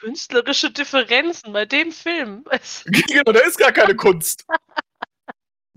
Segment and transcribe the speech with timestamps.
[0.00, 2.44] Künstlerische Differenzen bei dem Film.
[2.84, 4.46] Genau, da ist gar keine Kunst.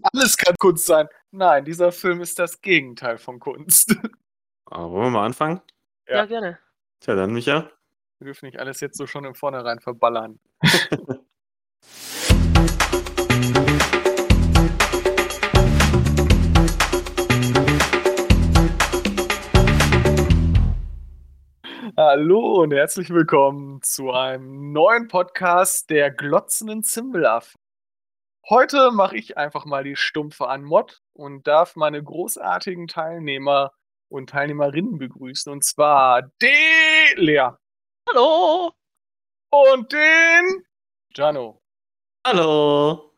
[0.01, 1.07] Alles kann Kunst sein.
[1.31, 3.95] Nein, dieser Film ist das Gegenteil von Kunst.
[4.65, 5.61] Aber wollen wir mal anfangen?
[6.07, 6.17] Ja.
[6.17, 6.59] ja, gerne.
[6.99, 7.71] Tja, dann Micha.
[8.19, 10.39] Wir dürfen nicht alles jetzt so schon im Vornherein verballern.
[22.05, 27.57] Hallo und herzlich willkommen zu einem neuen Podcast der glotzenden Zimbelaffen.
[28.49, 33.71] Heute mache ich einfach mal die Stumpfe an Mod und darf meine großartigen Teilnehmer
[34.09, 35.49] und Teilnehmerinnen begrüßen.
[35.49, 37.51] Und zwar den Lea
[38.09, 38.73] Hallo!
[39.49, 40.65] und den
[41.15, 41.61] Jano.
[42.27, 43.13] Hallo.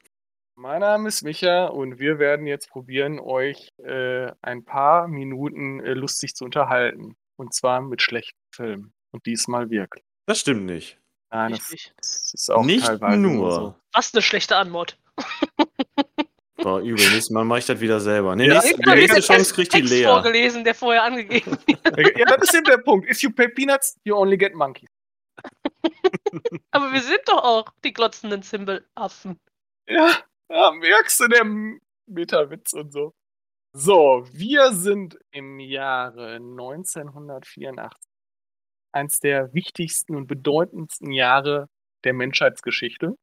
[0.54, 5.96] Mein Name ist Micha und wir werden jetzt probieren, euch äh, ein paar Minuten äh,
[5.96, 7.18] lustig zu unterhalten.
[7.38, 8.94] Und zwar mit schlechten Filmen.
[9.12, 10.04] Und diesmal wirklich.
[10.28, 11.00] Das stimmt nicht.
[11.32, 13.52] Nein, das, das ist auch nicht teilweise nur.
[13.52, 13.76] so.
[13.94, 14.98] Was eine schlechte Anmod.
[16.58, 16.94] Boah, übel.
[16.96, 18.36] Nächstes Mal mache ich das wieder selber.
[18.36, 20.06] Nee, Ja, nächste, die nächste Chance kriegt die Lea.
[20.06, 22.18] vorgelesen, der vorher angegeben wird.
[22.18, 23.10] Ja, das ist eben der Punkt.
[23.10, 24.90] If you pay peanuts, you only get monkeys.
[26.72, 29.40] Aber wir sind doch auch die glotzenden Zimbelaffen.
[29.88, 30.12] Ja,
[30.50, 31.44] ja merkst du der
[32.08, 33.14] Meta-Witz und so.
[33.78, 38.10] So, wir sind im Jahre 1984.
[38.94, 41.68] Eins der wichtigsten und bedeutendsten Jahre
[42.06, 43.18] der Menschheitsgeschichte.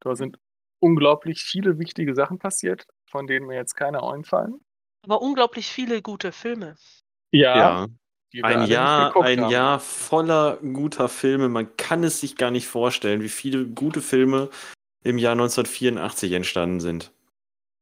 [0.00, 0.36] Da sind
[0.80, 4.58] unglaublich viele wichtige Sachen passiert, von denen mir jetzt keine einfallen.
[5.04, 6.74] Aber unglaublich viele gute Filme.
[7.30, 7.86] Ja,
[8.32, 9.52] wir ein Jahr, ein haben.
[9.52, 11.48] Jahr voller guter Filme.
[11.48, 14.50] Man kann es sich gar nicht vorstellen, wie viele gute Filme
[15.04, 17.12] im Jahr 1984 entstanden sind.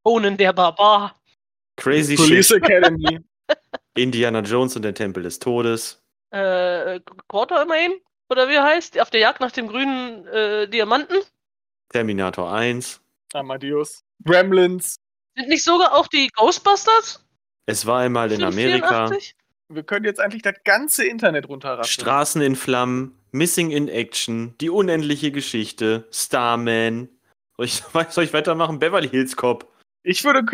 [0.02, 1.14] Conan der Barbar.
[1.76, 3.20] Crazy Police Shit, Academy.
[3.96, 6.02] Indiana Jones und der Tempel des Todes.
[6.30, 7.92] Äh, Quarter immerhin?
[8.28, 8.98] Oder wie er heißt?
[9.00, 11.18] Auf der Jagd nach dem grünen äh, Diamanten?
[11.90, 13.00] Terminator 1.
[13.32, 14.02] Amadeus.
[14.24, 14.96] Gremlins.
[15.36, 17.24] Sind nicht sogar auch die Ghostbusters?
[17.66, 19.08] Es war einmal in Amerika.
[19.08, 19.34] 84?
[19.68, 21.90] Wir können jetzt eigentlich das ganze Internet runterraschen.
[22.00, 27.08] Straßen in Flammen, Missing in Action, Die unendliche Geschichte, Starman.
[27.56, 28.78] Soll ich, soll ich weitermachen?
[28.78, 29.72] Beverly Hills Cop.
[30.02, 30.44] Ich würde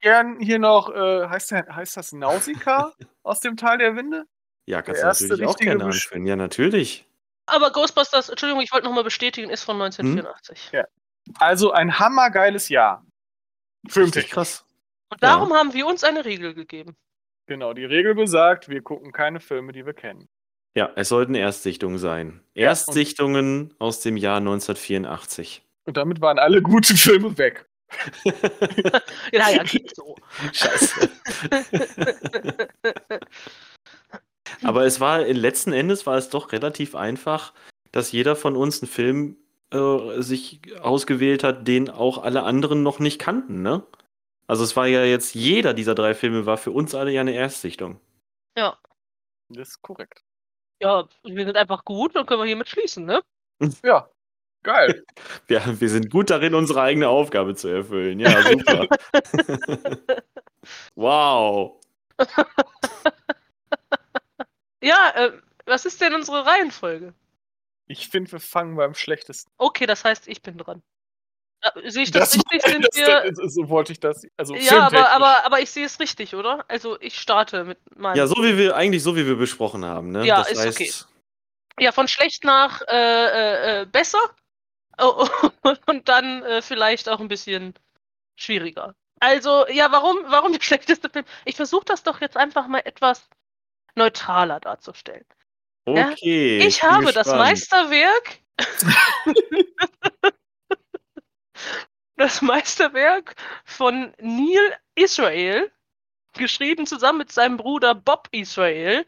[0.00, 2.92] gern hier noch, äh, heißt, der, heißt das Nausicaa
[3.22, 4.24] aus dem Tal der Winde?
[4.66, 6.26] Ja, kannst Der du natürlich auch gerne anführen.
[6.26, 7.06] Ja, natürlich.
[7.46, 10.70] Aber Ghostbusters, Entschuldigung, ich wollte nochmal bestätigen, ist von 1984.
[10.72, 10.84] Ja.
[11.38, 13.04] Also ein hammergeiles Jahr.
[13.84, 14.32] Richtig Filmtechnisch.
[14.32, 14.64] krass.
[15.10, 16.96] Und darum haben wir uns eine Regel gegeben.
[17.46, 20.28] Genau, die Regel besagt, wir gucken keine Filme, die wir kennen.
[20.74, 22.40] Ja, es sollten Erstsichtungen sein.
[22.54, 25.62] Ja, Erstsichtungen aus dem Jahr 1984.
[25.84, 27.65] Und damit waren alle guten Filme weg.
[29.32, 29.64] Ja, ja,
[29.94, 30.16] so.
[30.52, 31.10] Scheiße.
[34.62, 37.52] Aber es war letzten Endes war es doch relativ einfach,
[37.92, 39.36] dass jeder von uns einen Film
[39.70, 43.86] äh, sich ausgewählt hat, den auch alle anderen noch nicht kannten, ne?
[44.46, 47.34] Also es war ja jetzt jeder dieser drei Filme war für uns alle ja eine
[47.34, 48.00] Erstsichtung.
[48.56, 48.78] Ja.
[49.48, 50.24] Das ist korrekt.
[50.80, 53.22] Ja, wir sind einfach gut, dann können wir hiermit schließen, ne?
[53.82, 54.08] Ja,
[54.66, 55.04] geil.
[55.46, 58.18] Wir, wir sind gut darin, unsere eigene Aufgabe zu erfüllen.
[58.18, 58.88] Ja, super.
[60.94, 61.80] wow.
[64.82, 65.32] Ja, äh,
[65.64, 67.12] was ist denn unsere Reihenfolge?
[67.88, 69.50] Ich finde, wir fangen beim schlechtesten.
[69.58, 70.80] Okay, das heißt, ich bin dran.
[71.60, 72.70] Äh, Sehe ich das, Das, richtig?
[72.70, 73.32] Sind das, wir.
[73.32, 74.22] das, so wollte ich das.
[74.36, 76.64] Also Ja, aber, aber, aber ich sehe es richtig, oder?
[76.68, 78.16] Also ich starte mit meinem.
[78.16, 80.24] Ja, so wie wir, eigentlich so wie wir besprochen haben, ne?
[80.24, 80.92] Ja, das ist heißt, okay.
[81.80, 84.20] Ja, von schlecht nach äh, äh, äh, besser.
[84.98, 85.26] Oh,
[85.86, 87.74] und dann äh, vielleicht auch ein bisschen
[88.36, 88.94] schwieriger.
[89.20, 91.24] Also, ja, warum, warum der schlechteste Film?
[91.44, 93.28] Ich versuche das doch jetzt einfach mal etwas
[93.94, 95.24] neutraler darzustellen.
[95.88, 96.58] Ja, Okay.
[96.58, 97.38] Ich bin habe das gespannt.
[97.38, 98.38] Meisterwerk.
[102.16, 105.70] das Meisterwerk von Neil Israel,
[106.34, 109.06] geschrieben zusammen mit seinem Bruder Bob Israel,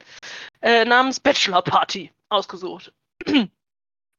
[0.61, 2.93] äh, namens Bachelor Party, ausgesucht.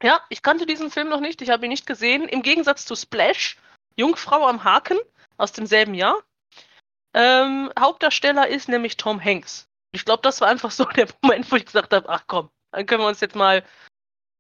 [0.01, 2.27] ja, ich kannte diesen Film noch nicht, ich habe ihn nicht gesehen.
[2.27, 3.57] Im Gegensatz zu Splash,
[3.95, 4.97] Jungfrau am Haken
[5.37, 6.17] aus demselben Jahr.
[7.13, 9.67] Ähm, Hauptdarsteller ist nämlich Tom Hanks.
[9.91, 12.85] Ich glaube, das war einfach so der Moment, wo ich gesagt habe, ach komm, dann
[12.85, 13.63] können wir uns jetzt mal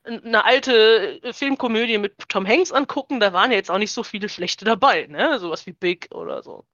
[0.05, 3.19] eine alte äh, Filmkomödie mit Tom Hanks angucken.
[3.19, 5.39] Da waren ja jetzt auch nicht so viele schlechte dabei, ne?
[5.39, 6.65] Sowas wie Big oder so.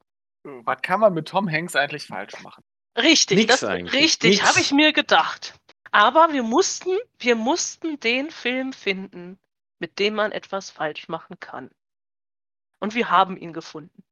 [0.44, 2.64] Was kann man mit Tom Hanks eigentlich falsch machen?
[2.98, 5.56] Richtig, Nix das, eigentlich, richtig, habe ich mir gedacht.
[5.96, 9.40] Aber wir mussten, wir mussten den Film finden,
[9.80, 11.72] mit dem man etwas falsch machen kann.
[12.82, 14.04] Und wir haben ihn gefunden.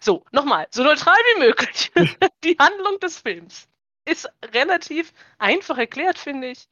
[0.00, 1.90] So, nochmal, so neutral wie möglich.
[2.44, 3.68] Die Handlung des Films
[4.04, 6.68] ist relativ einfach erklärt, finde ich.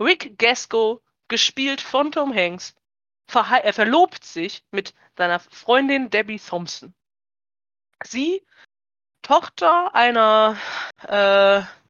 [0.00, 2.74] Rick Gasco gespielt von Tom Hanks,
[3.34, 6.94] er verlobt sich mit seiner Freundin Debbie Thompson.
[8.02, 8.46] Sie,
[9.20, 10.56] Tochter einer,
[11.02, 11.83] äh,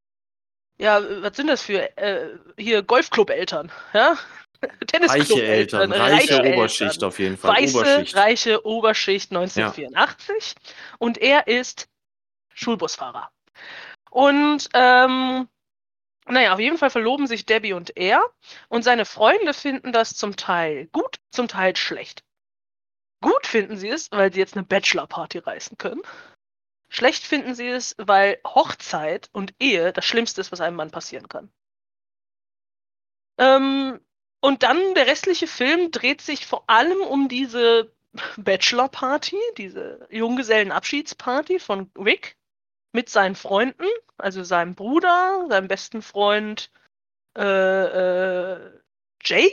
[0.79, 4.17] ja, was sind das für, äh, hier Golfclub-Eltern, ja?
[4.93, 7.57] Reiche Eltern, reiche Oberschicht auf jeden Fall.
[7.57, 8.17] Weiße, Oberschicht.
[8.17, 10.55] reiche Oberschicht 1984.
[10.99, 11.87] Und er ist
[12.55, 13.31] Schulbusfahrer.
[14.11, 15.49] Und ähm,
[16.27, 18.25] naja, auf jeden Fall verloben sich Debbie und er.
[18.69, 22.23] Und seine Freunde finden das zum Teil gut, zum Teil schlecht.
[23.21, 26.03] Gut finden sie es, weil sie jetzt eine Bachelor-Party reißen können.
[26.95, 31.29] Schlecht finden sie es, weil Hochzeit und Ehe das Schlimmste ist, was einem Mann passieren
[31.29, 31.53] kann.
[33.37, 33.99] Ähm,
[34.41, 37.93] und dann der restliche Film dreht sich vor allem um diese
[38.37, 42.37] Bachelor-Party, diese Junggesellenabschiedsparty von Rick
[42.93, 46.71] mit seinen Freunden, also seinem Bruder, seinem besten Freund
[47.37, 48.71] äh, äh,
[49.21, 49.53] Jay,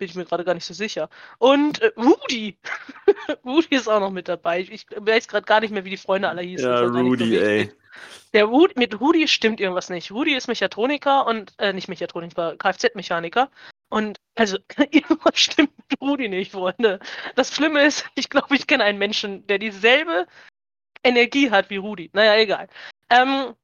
[0.00, 1.08] bin ich mir gerade gar nicht so sicher,
[1.38, 2.58] und äh, Rudy.
[3.44, 4.60] Rudy ist auch noch mit dabei.
[4.60, 6.68] Ich, ich weiß gerade gar nicht mehr, wie die Freunde alle hießen.
[6.68, 7.42] Ja, so Rudy, wichtig.
[7.42, 7.72] ey.
[8.32, 10.10] Der Rudy, mit Rudi stimmt irgendwas nicht.
[10.10, 13.50] Rudi ist Mechatroniker und, äh, nicht Mechatroniker, Kfz-Mechaniker.
[13.90, 14.56] Und, also,
[14.90, 16.98] irgendwas stimmt mit Rudi nicht, Freunde.
[17.36, 20.26] Das Schlimme ist, ich glaube, ich kenne einen Menschen, der dieselbe
[21.04, 22.10] Energie hat wie Rudi.
[22.14, 22.68] Naja, egal.
[23.10, 23.54] Ähm,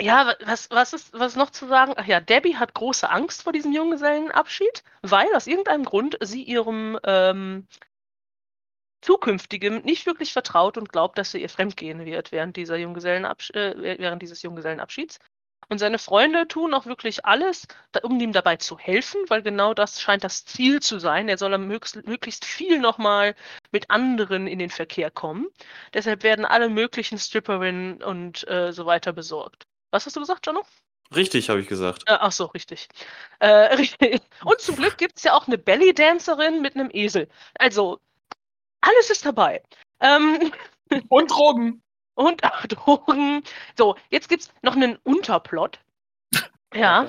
[0.00, 1.94] ja, wa- was, was ist, was noch zu sagen?
[1.96, 6.98] Ach ja, Debbie hat große Angst vor diesem Junggesellenabschied, weil aus irgendeinem Grund sie ihrem,
[7.04, 7.66] ähm,
[9.00, 13.98] zukünftigem nicht wirklich vertraut und glaubt, dass sie ihr fremdgehen wird während, dieser Junggesellenabsch äh,
[13.98, 15.18] während dieses Junggesellenabschieds.
[15.70, 17.66] Und seine Freunde tun auch wirklich alles,
[18.02, 21.28] um ihm dabei zu helfen, weil genau das scheint das Ziel zu sein.
[21.28, 23.34] Er soll möglichst viel nochmal
[23.70, 25.46] mit anderen in den Verkehr kommen.
[25.92, 29.66] Deshalb werden alle möglichen Stripperinnen und äh, so weiter besorgt.
[29.90, 30.62] Was hast du gesagt, Jono?
[31.14, 32.02] Richtig, habe ich gesagt.
[32.06, 32.88] Äh, ach so, richtig.
[33.40, 34.22] Äh, richtig.
[34.44, 37.28] Und zum Glück gibt es ja auch eine Belly-Dancerin mit einem Esel.
[37.58, 38.00] Also,
[38.80, 39.62] alles ist dabei.
[40.00, 40.52] Ähm,
[41.08, 41.82] Und Drogen.
[42.14, 43.42] und auch Drogen.
[43.76, 45.80] So, jetzt gibt es noch einen Unterplot.
[46.74, 47.08] Ja,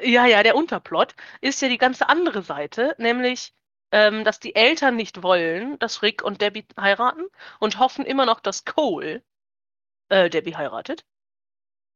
[0.00, 3.52] ja, ja, der Unterplot ist ja die ganze andere Seite, nämlich,
[3.90, 7.26] ähm, dass die Eltern nicht wollen, dass Rick und Debbie heiraten
[7.58, 9.24] und hoffen immer noch, dass Cole
[10.10, 11.04] äh, Debbie heiratet.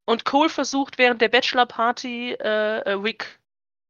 [0.04, 3.40] Und Cole versucht während der Bachelor-Party äh, äh, Rick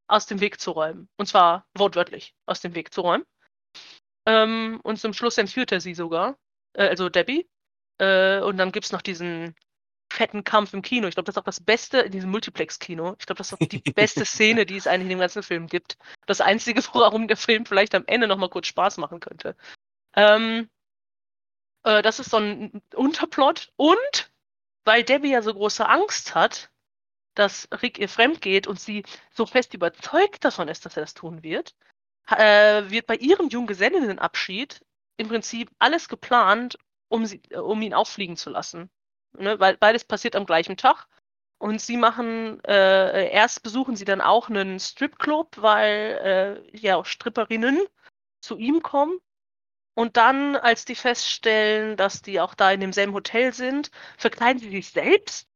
[0.08, 1.08] aus dem Weg zu räumen.
[1.16, 3.24] Und zwar wortwörtlich aus dem Weg zu räumen.
[4.26, 6.36] Ähm, und zum Schluss entführt er sie sogar,
[6.74, 7.48] äh, also Debbie.
[7.98, 9.54] Äh, und dann gibt es noch diesen
[10.12, 11.08] fetten Kampf im Kino.
[11.08, 13.16] Ich glaube, das ist auch das Beste in diesem Multiplex-Kino.
[13.18, 15.66] Ich glaube, das ist auch die beste Szene, die es eigentlich in dem ganzen Film
[15.66, 15.96] gibt.
[16.26, 19.56] Das Einzige, warum der Film vielleicht am Ende nochmal kurz Spaß machen könnte.
[20.14, 20.68] Ähm,
[21.84, 23.72] äh, das ist so ein Unterplot.
[23.76, 24.31] Und
[24.84, 26.70] weil Debbie ja so große Angst hat,
[27.34, 31.14] dass Rick ihr fremd geht und sie so fest überzeugt davon ist, dass er das
[31.14, 31.74] tun wird,
[32.28, 34.84] äh, wird bei ihrem Junggesellinnenabschied
[35.16, 38.90] im Prinzip alles geplant, um, sie, äh, um ihn auffliegen zu lassen.
[39.38, 39.58] Ne?
[39.60, 41.06] Weil beides passiert am gleichen Tag.
[41.58, 47.06] Und sie machen, äh, erst besuchen sie dann auch einen Stripclub, weil äh, ja auch
[47.06, 47.80] Stripperinnen
[48.40, 49.20] zu ihm kommen.
[49.94, 54.70] Und dann, als die feststellen, dass die auch da in demselben Hotel sind, verkleiden sie
[54.70, 55.48] sich selbst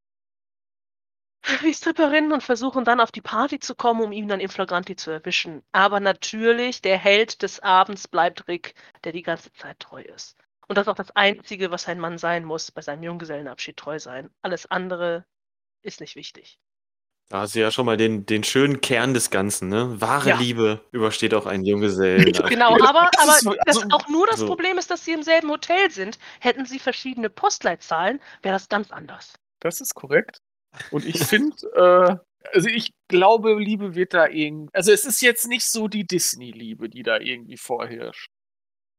[1.62, 4.97] wie Stripperinnen und versuchen dann auf die Party zu kommen, um ihn dann in Flagranti
[4.97, 5.62] zu erwischen.
[5.73, 10.37] Aber natürlich, der Held des Abends bleibt Rick, der die ganze Zeit treu ist.
[10.69, 13.99] Und das ist auch das Einzige, was ein Mann sein muss, bei seinem Junggesellenabschied treu
[13.99, 14.31] sein.
[14.43, 15.25] Alles andere
[15.82, 16.58] ist nicht wichtig.
[17.29, 20.01] Da hast du ja schon mal den, den schönen Kern des Ganzen, ne?
[20.01, 20.37] Wahre Ja.
[20.39, 22.25] Liebe übersteht auch einen Junggesellen.
[22.49, 24.47] Genau, aber, Das aber ist so- das also- auch nur das so.
[24.47, 26.19] Problem ist, dass sie im selben Hotel sind.
[26.41, 29.35] Hätten sie verschiedene Postleitzahlen, wäre das ganz anders.
[29.61, 30.39] Das ist korrekt.
[30.93, 31.56] Und ich finde,
[32.45, 34.71] äh, also ich glaube, Liebe wird da irgendwie.
[34.73, 38.29] Also es ist jetzt nicht so die Disney-Liebe, die da irgendwie vorherrscht.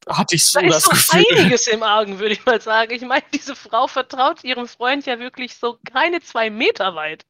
[0.05, 1.37] Hatte ich so Da ist das so Gefühl.
[1.37, 2.91] einiges im Argen, würde ich mal sagen.
[2.93, 7.23] Ich meine, diese Frau vertraut ihrem Freund ja wirklich so keine zwei Meter weit.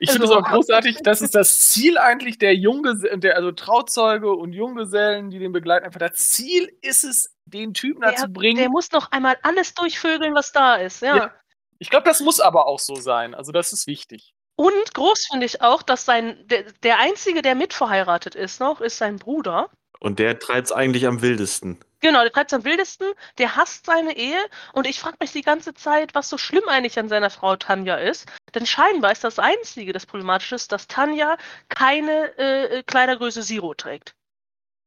[0.00, 3.52] Ich finde es Also- auch großartig, das ist das Ziel eigentlich der Junggesellen, der, also
[3.52, 5.86] Trauzeuge und Junggesellen, die den begleiten.
[5.86, 8.58] Einfach das Ziel ist es, den Typen Der- dazu bringen.
[8.58, 11.02] Der muss noch einmal alles durchvögeln, was da ist.
[11.02, 11.16] Ja.
[11.16, 11.34] Ja.
[11.78, 13.34] Ich glaube, das muss aber auch so sein.
[13.34, 14.32] Also das ist wichtig.
[14.56, 18.98] Und groß finde ich auch, dass sein der, der einzige, der mitverheiratet ist noch, ist
[18.98, 19.68] sein Bruder.
[20.04, 21.78] Und der treibt es eigentlich am wildesten.
[22.00, 23.06] Genau, der treibt es am wildesten,
[23.38, 24.36] der hasst seine Ehe
[24.74, 27.96] und ich frage mich die ganze Zeit, was so schlimm eigentlich an seiner Frau Tanja
[27.96, 28.30] ist.
[28.54, 31.38] Denn scheinbar ist das Einzige, das problematisch ist, dass Tanja
[31.70, 34.14] keine äh, Kleidergröße Zero trägt.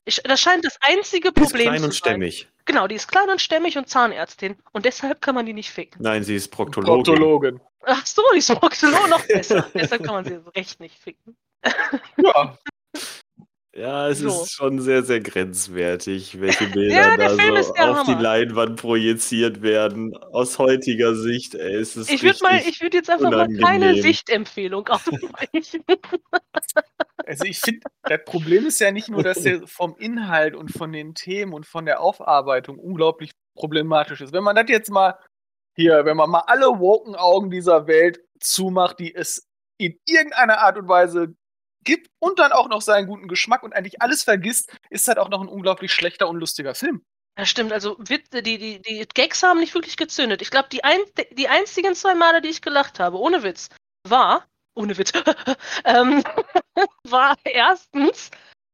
[0.06, 1.98] Ich, das scheint das einzige Die ist Problem klein zu und sein.
[1.98, 2.48] stämmig.
[2.66, 6.00] Genau, die ist klein und stämmig und Zahnärztin und deshalb kann man die nicht ficken.
[6.04, 7.04] Nein, sie ist Proktologin.
[7.04, 7.62] Proktologin.
[7.82, 9.68] Ach so, die ist Proktolog noch besser.
[9.74, 11.36] deshalb kann man sie so recht nicht ficken.
[12.18, 12.56] Ja.
[13.78, 14.30] Ja, es So.
[14.30, 18.22] ist schon sehr, sehr grenzwertig, welche Ja, Bilder der da Film so auf die Hammer.
[18.22, 20.18] Leinwand projiziert werden.
[20.18, 23.48] Aus heutiger Sicht, ey, es ist Ich würde mal, richtig ich würde jetzt einfach mal
[23.48, 24.02] keine unangenehm.
[24.02, 25.84] Sichtempfehlung aussprechen.
[27.26, 30.92] Also ich finde, das Problem ist ja nicht nur, dass der vom Inhalt und von
[30.92, 34.34] den Themen und von der Aufarbeitung unglaublich problematisch ist.
[34.34, 35.20] Wenn man das jetzt mal
[35.76, 40.78] hier, wenn man mal alle woken Augen dieser Welt zumacht, die es in irgendeiner Art
[40.78, 41.36] und Weise
[41.84, 45.30] gibt und dann auch noch seinen guten Geschmack und eigentlich alles vergisst, ist das auch
[45.30, 47.04] noch ein unglaublich schlechter und lustiger Film.
[47.38, 47.72] Ja, stimmt.
[47.72, 50.42] Also Wit- die, die, die Gags haben nicht wirklich gezündet.
[50.42, 51.00] Ich glaube, die, ein,
[51.38, 53.70] die einzigen zwei Male, die ich gelacht habe, ohne Witz,
[54.08, 55.12] war, ohne Witz,
[55.86, 56.24] ähm,
[57.04, 58.32] war erstens,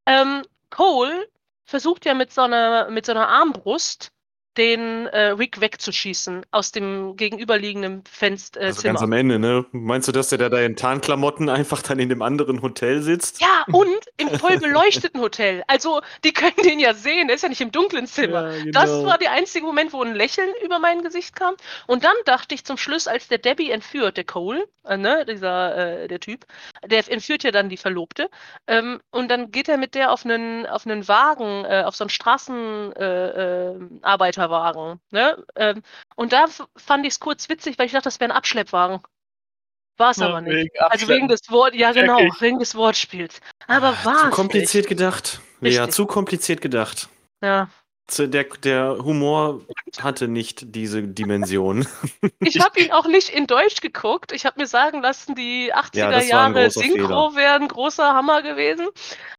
[0.07, 1.27] ähm, Cole
[1.65, 4.09] versucht ja mit so einer, mit so einer Armbrust
[4.57, 8.61] den äh, Rick wegzuschießen aus dem gegenüberliegenden Fenster.
[8.61, 8.93] Äh, Also Zimmer.
[8.93, 9.65] ganz am Ende, ne?
[9.71, 13.41] Meinst du, dass der da in Tarnklamotten einfach dann in dem anderen Hotel sitzt?
[13.41, 15.63] Ja, und im voll beleuchteten Hotel.
[15.67, 18.51] Also, die können den ja sehen, der ist ja nicht im dunklen Zimmer.
[18.53, 19.05] Ja, Das genau.
[19.05, 21.55] war der einzige Moment, wo ein Lächeln über mein Gesicht kam.
[21.87, 26.03] Und dann dachte ich zum Schluss, als der Debbie entführt, der Cole, äh, ne, dieser,
[26.03, 26.45] äh, der Typ,
[26.85, 28.29] der entführt ja dann die Verlobte.
[28.67, 32.03] Ähm, und dann geht er mit der auf einen, auf einen Wagen, äh, auf so
[32.03, 35.43] einen Straßenarbeiterwagen, äh, äh, Arbeiterwagen, ne?
[35.55, 35.81] Ähm,
[36.15, 36.45] und da
[36.77, 39.01] fand ich es kurz witzig, weil ich dachte, das wäre ein Abschleppwagen.
[39.97, 40.55] War es aber nicht.
[40.55, 42.41] Wegen Also wegen des Wort, ja genau, Check ich.
[42.41, 43.39] wegen des Wortspiels.
[43.67, 45.39] Aber Ah, war Zu es kompliziert gedacht.
[45.61, 45.91] Lea, Richtig.
[45.93, 47.09] zu kompliziert gedacht.
[47.41, 47.49] Nicht.
[47.49, 47.69] Ja.
[48.17, 49.61] Der, der Humor
[49.99, 51.87] hatte nicht diese Dimension.
[52.41, 54.31] Ich habe ihn auch nicht in Deutsch geguckt.
[54.33, 58.87] Ich habe mir sagen lassen, die 80er Ja, Jahre Synchro wäre ein großer Hammer gewesen.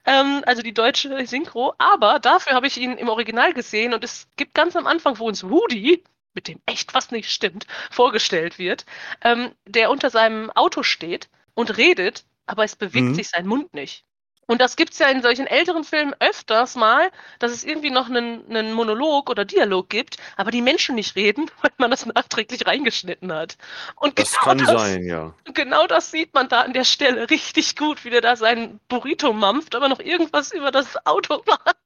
[0.07, 1.75] Ähm, also die deutsche Synchro.
[1.79, 5.27] Aber dafür habe ich ihn im Original gesehen und es gibt ganz am Anfang, wo
[5.29, 6.03] uns Woody,
[6.33, 8.87] mit dem echt was nicht stimmt, vorgestellt wird,
[9.23, 13.15] ähm, der unter seinem Auto steht und redet, aber es bewegt Mhm.
[13.15, 14.05] sich sein Mund nicht.
[14.47, 18.09] Und das gibt es ja in solchen älteren Filmen öfters mal, dass es irgendwie noch
[18.09, 22.67] einen, einen Monolog oder Dialog gibt, aber die Menschen nicht reden, weil man das nachträglich
[22.67, 23.57] reingeschnitten hat.
[23.97, 25.35] Und Das genau kann das, sein, ja.
[25.53, 29.33] Genau das sieht man da an der Stelle richtig gut, wie der da seinen Burrito
[29.33, 31.77] mampft, aber noch irgendwas über das Auto macht.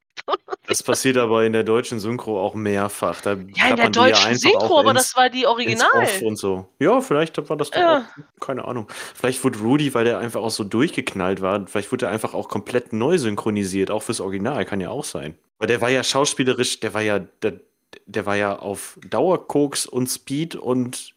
[0.67, 3.23] Das passiert aber in der deutschen Synchro auch mehrfach.
[3.23, 6.07] Da Ja, in der deutschen Synchro, aber ins- das war die Original.
[6.23, 6.69] Und so.
[6.79, 7.99] Ja, vielleicht war das doch Ja.
[8.39, 8.87] auch, keine Ahnung.
[9.15, 12.49] Vielleicht wurde Rudy, weil der einfach auch so durchgeknallt war, vielleicht wurde er einfach auch
[12.49, 15.39] komplett neu synchronisiert, auch fürs Original, kann ja auch sein.
[15.59, 17.61] Weil der war ja schauspielerisch, der war ja, der,
[18.05, 21.15] der war ja auf Dauerkoks und Speed und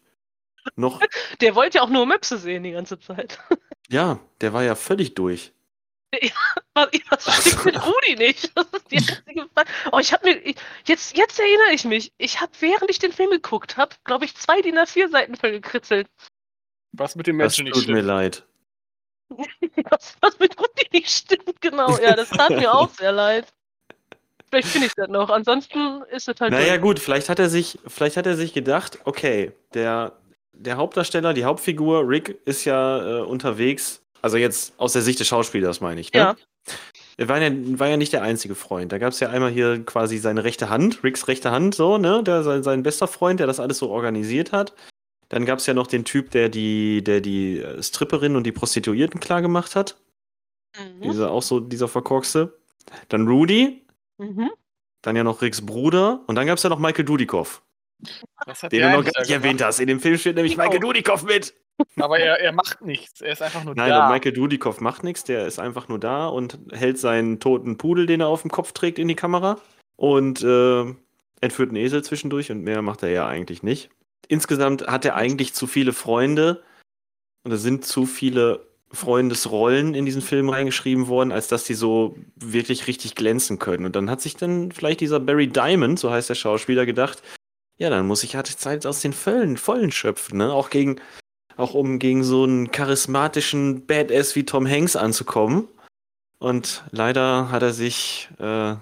[0.76, 0.98] noch,
[1.42, 3.38] Der wollte ja auch nur Möpse sehen die ganze Zeit.
[3.90, 5.52] ja, der war ja völlig durch.
[6.74, 8.50] Was, was stimmt mit Rudi nicht?
[8.56, 9.70] Das ist die einzige Frage.
[9.92, 10.36] Oh, ich habe mir.
[10.44, 12.12] Ich, jetzt, jetzt erinnere ich mich.
[12.18, 15.52] Ich habe, während ich den Film geguckt habe, glaube ich, zwei DIN A4 Seiten voll
[15.52, 16.08] gekritzelt.
[16.92, 18.06] Was mit dem Das Menschen nicht tut mir stimmt.
[18.06, 18.46] leid.
[19.90, 21.96] Was, was mit Rudi nicht stimmt, genau.
[21.98, 23.50] Ja, das tat mir auch sehr leid.
[24.50, 25.30] Vielleicht finde ich das noch.
[25.30, 26.52] Ansonsten ist es halt.
[26.52, 30.18] Naja, gut, vielleicht hat er sich, vielleicht hat er sich gedacht, okay, der,
[30.52, 35.28] der Hauptdarsteller, die Hauptfigur, Rick, ist ja äh, unterwegs, also jetzt aus der Sicht des
[35.28, 36.20] Schauspielers, meine ich, ne?
[36.20, 36.36] Ja.
[37.18, 38.90] Er war ja, war ja nicht der einzige Freund.
[38.92, 42.22] Da gab es ja einmal hier quasi seine rechte Hand, Ricks rechte Hand, so, ne?
[42.22, 44.74] Der, sein, sein bester Freund, der das alles so organisiert hat.
[45.28, 48.52] Dann gab es ja noch den Typ, der die, der die äh, Stripperin und die
[48.52, 50.00] Prostituierten klargemacht hat.
[50.78, 51.02] Mhm.
[51.02, 52.58] Dieser auch so, dieser Verkorkste.
[53.08, 53.84] Dann Rudy,
[54.18, 54.50] Mhm.
[55.02, 57.62] dann ja noch Ricks Bruder und dann gab es ja noch Michael Dudikoff.
[58.46, 59.80] Was hat Den du noch gar nicht erwähnt hast.
[59.80, 60.56] In dem Film steht nämlich.
[60.56, 61.54] Michael Dudikoff mit.
[62.00, 63.20] Aber er, er macht nichts.
[63.20, 64.06] Er ist einfach nur Nein, da.
[64.06, 65.24] und Michael Dudikoff macht nichts.
[65.24, 68.72] Der ist einfach nur da und hält seinen toten Pudel, den er auf dem Kopf
[68.72, 69.58] trägt, in die Kamera.
[69.96, 70.84] Und äh,
[71.40, 73.90] entführt einen Esel zwischendurch und mehr macht er ja eigentlich nicht.
[74.28, 76.62] Insgesamt hat er eigentlich zu viele Freunde.
[77.44, 82.16] Und es sind zu viele Freundesrollen in diesen Film reingeschrieben worden, als dass die so
[82.36, 83.86] wirklich richtig glänzen können.
[83.86, 87.22] Und dann hat sich dann vielleicht dieser Barry Diamond, so heißt der Schauspieler, gedacht,
[87.78, 90.52] ja, dann muss ich halt Zeit aus den Vollen, Vollen schöpfen, ne?
[90.52, 91.00] Auch gegen,
[91.56, 95.68] auch um gegen so einen charismatischen Badass wie Tom Hanks anzukommen.
[96.38, 98.74] Und leider hat er sich äh,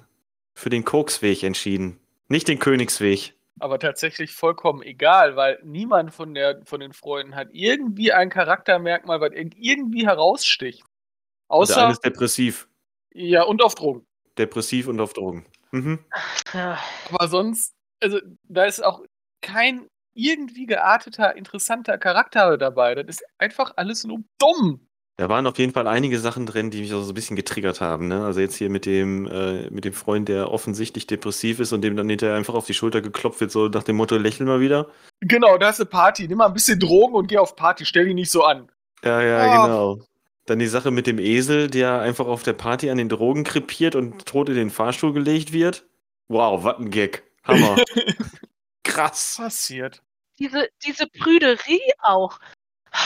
[0.55, 1.99] für den Koksweg entschieden.
[2.29, 3.35] Nicht den Königsweg.
[3.59, 9.21] aber tatsächlich vollkommen egal, weil niemand von, der, von den Freunden hat irgendwie ein Charaktermerkmal,
[9.21, 10.83] was ir- irgendwie heraussticht.
[11.49, 12.69] Außer, ist depressiv.
[13.13, 14.07] ja, und auf Drogen.
[14.39, 15.45] Depressiv und auf Drogen.
[15.73, 15.99] Mhm.
[16.55, 16.79] Ja.
[17.13, 19.03] Aber sonst, also da ist auch
[19.43, 22.95] kein irgendwie gearteter, interessanter Charakter dabei.
[22.95, 24.87] Das ist einfach alles nur dumm.
[25.17, 27.83] Da waren auf jeden Fall einige Sachen drin, die mich auch so ein bisschen getriggert
[27.83, 28.09] haben.
[28.09, 28.25] Ne?
[28.25, 31.95] Also jetzt hier mit dem, äh, mit dem Freund, der offensichtlich depressiv ist und dem
[31.95, 34.89] dann hinterher einfach auf die Schulter geklopft wird, so nach dem Motto, lächel mal wieder.
[35.21, 36.27] Genau, da ist eine Party.
[36.27, 37.85] Nimm mal ein bisschen Drogen und geh auf Party.
[37.85, 38.71] Stell dich nicht so an.
[39.05, 39.67] Ja, ja, Ah.
[39.67, 39.99] genau.
[40.47, 43.95] Dann die Sache mit dem Esel, der einfach auf der Party an den Drogen krepiert
[43.95, 45.85] und tot in den Fahrstuhl gelegt wird.
[46.29, 47.25] Wow, was ein Gag.
[47.45, 47.77] Hammer.
[48.85, 49.37] Krass.
[49.37, 50.03] Passiert.
[50.39, 52.39] Diese, diese Prüderie auch.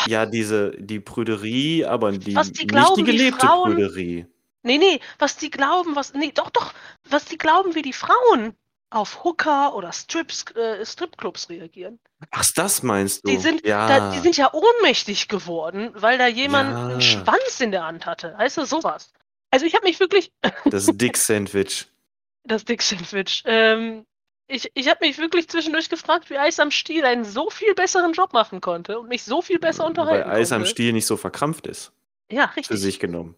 [0.06, 4.26] Ja, diese, die Prüderie, aber die, Was die nicht glauben, die die gelebte Frauen- Prüderie.
[4.62, 6.14] Nee, nee, was die glauben, was.
[6.14, 6.72] Nee, doch, doch,
[7.10, 8.56] was die glauben, wie die Frauen
[8.88, 11.98] auf Hooker oder Strips, äh, Stripclubs reagieren.
[12.30, 13.30] Ach, das meinst du?
[13.30, 13.88] Die sind, ja.
[13.88, 16.86] da, die sind ja ohnmächtig geworden, weil da jemand Ja.
[16.86, 18.34] einen Schwanz in der Hand hatte.
[18.38, 19.12] Weißt du, sowas.
[19.50, 20.32] Also ich habe mich wirklich,
[20.64, 21.86] das Dick-Sandwich.
[22.44, 24.06] das Dick Sandwich, ähm,
[24.46, 28.12] ich, ich habe mich wirklich zwischendurch gefragt, wie Eis am Stiel einen so viel besseren
[28.12, 30.70] Job machen konnte und mich so viel besser Weil unterhalten Eis am konnte.
[30.70, 31.92] Stiel nicht so verkrampft ist.
[32.30, 32.80] Ja, Für richtig.
[32.80, 33.36] sich genommen.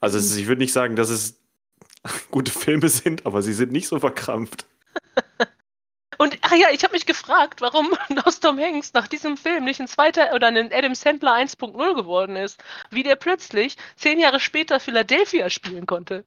[0.00, 1.40] Also ist, ich würde nicht sagen, dass es
[2.30, 4.66] gute Filme sind, aber sie sind nicht so verkrampft.
[6.18, 7.90] Und ach ja, ich habe mich gefragt, warum
[8.24, 12.36] aus Tom Hanks nach diesem Film nicht ein zweiter oder ein Adam Sandler 1.0 geworden
[12.36, 12.62] ist.
[12.90, 16.24] Wie der plötzlich zehn Jahre später Philadelphia spielen konnte.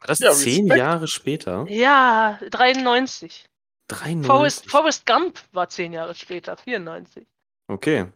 [0.00, 0.78] War das Ja, zehn Respekt.
[0.78, 1.66] Jahre später?
[1.68, 3.46] Ja, 93.
[3.88, 4.26] 93?
[4.26, 7.26] Forrest, Forrest Gump war zehn Jahre später, 94.
[7.68, 8.06] Okay.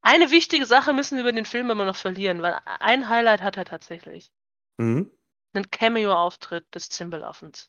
[0.00, 3.56] Eine wichtige Sache müssen wir über den Film immer noch verlieren, weil ein Highlight hat
[3.56, 4.30] er tatsächlich.
[4.78, 5.10] Mhm.
[5.54, 7.68] Einen Cameo-Auftritt des Zimbelaffens.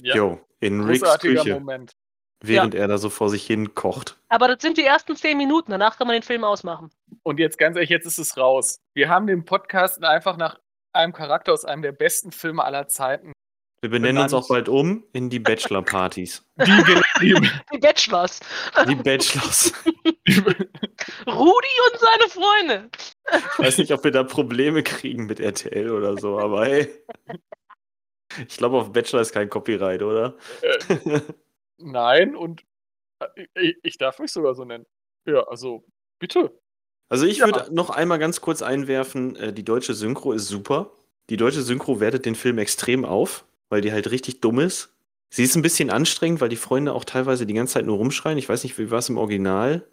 [0.00, 0.14] Ja.
[0.14, 1.96] Jo, in Ricks Küche, Moment.
[2.40, 4.16] während er da so vor sich hin kocht.
[4.28, 6.90] Aber das sind die ersten zehn Minuten, danach kann man den Film ausmachen.
[7.24, 8.78] Und jetzt ganz ehrlich, jetzt ist es raus.
[8.94, 10.60] Wir haben den Podcast einfach nach
[10.92, 13.32] einem Charakter aus einem der besten Filme aller Zeiten.
[13.80, 14.44] Wir benennen uns Benannt.
[14.44, 16.44] auch bald um in die Bachelor-Partys.
[16.58, 16.84] Die,
[17.20, 18.40] die, Die Bachelors.
[18.88, 19.72] Die Bachelors.
[21.26, 22.90] Rudi und seine Freunde.
[23.30, 26.88] Ich weiß nicht, ob wir da Probleme kriegen mit RTL oder so, aber hey.
[28.48, 30.36] Ich glaube, auf Bachelor ist kein Copyright, oder?
[31.78, 32.62] Nein, und
[33.20, 34.86] äh, ich, ich darf mich sogar so nennen.
[35.24, 35.84] Ja, also
[36.18, 36.58] bitte.
[37.08, 37.46] Also ich Ja.
[37.46, 40.92] würde noch einmal ganz kurz einwerfen, äh, die deutsche Synchro ist super.
[41.30, 44.94] Die deutsche Synchro wertet den Film extrem auf, weil die halt richtig dumm ist.
[45.30, 48.38] Sie ist ein bisschen anstrengend, weil die Freunde auch teilweise die ganze Zeit nur rumschreien.
[48.38, 49.86] Ich weiß nicht, wie war es im Original.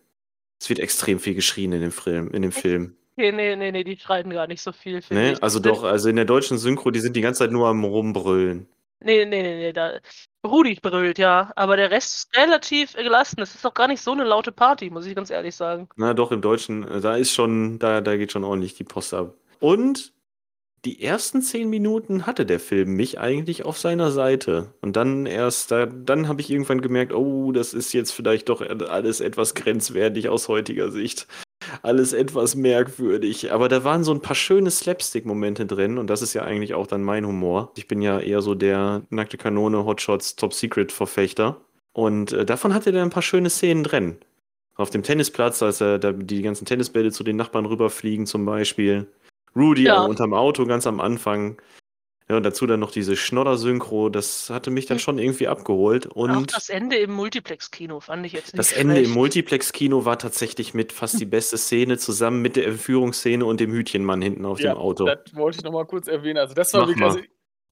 [0.61, 2.31] Es wird extrem viel geschrien in dem Film.
[2.31, 2.95] In dem Film.
[3.17, 5.31] Okay, nee, nee, nee, die schreien gar nicht so viel, finde Ne?
[5.33, 5.43] ich.
[5.43, 8.67] Also doch, also in der deutschen Synchro, die sind die ganze Zeit nur am Rumbrüllen.
[9.01, 9.99] Nee, nee, nee, nee, da.
[10.45, 11.51] Rudi brüllt, ja.
[11.55, 13.41] Aber der Rest ist relativ gelassen.
[13.41, 15.89] Es ist doch gar nicht so eine laute Party, muss ich ganz ehrlich sagen.
[15.95, 19.13] Na doch, im Deutschen, äh, da ist schon, da, da geht schon ordentlich die Post
[19.13, 19.35] ab.
[19.59, 20.13] Und
[20.85, 24.73] die ersten zehn Minuten hatte der Film mich eigentlich auf seiner Seite.
[24.81, 28.61] Und dann erst, da, dann habe ich irgendwann gemerkt, oh, das ist jetzt vielleicht doch
[28.61, 31.27] alles etwas grenzwertig aus heutiger Sicht.
[31.81, 33.51] Alles etwas merkwürdig.
[33.51, 36.87] Aber da waren so ein paar schöne Slapstick-Momente drin und das ist ja eigentlich auch
[36.87, 37.71] dann mein Humor.
[37.75, 41.61] Ich bin ja eher so der nackte Kanone, Hotshots, Top-Secret-Verfechter.
[41.93, 44.17] Und äh, davon hatte er ein paar schöne Szenen drin.
[44.75, 49.07] Auf dem Tennisplatz, als er da die ganzen Tennisbälle zu den Nachbarn rüberfliegen, zum Beispiel.
[49.55, 50.03] Rudy Ja.
[50.03, 51.57] unterm Auto ganz am Anfang.
[52.27, 55.01] Ja, und dazu dann noch diese Schnodder-Synchro, das hatte mich dann Hm.
[55.01, 56.09] schon irgendwie abgeholt.
[56.11, 59.09] Auch Und das Ende im Multiplex-Kino fand ich jetzt nicht das Ende schlecht.
[59.09, 63.71] im Multiplex-Kino war tatsächlich mit fast die beste Szene zusammen mit der Entführungsszene und dem
[63.71, 65.05] Hütchenmann hinten auf ja, dem Auto.
[65.05, 66.39] Das wollte ich nochmal kurz erwähnen.
[66.39, 67.05] Also das war Mach wirklich.
[67.05, 67.19] Also,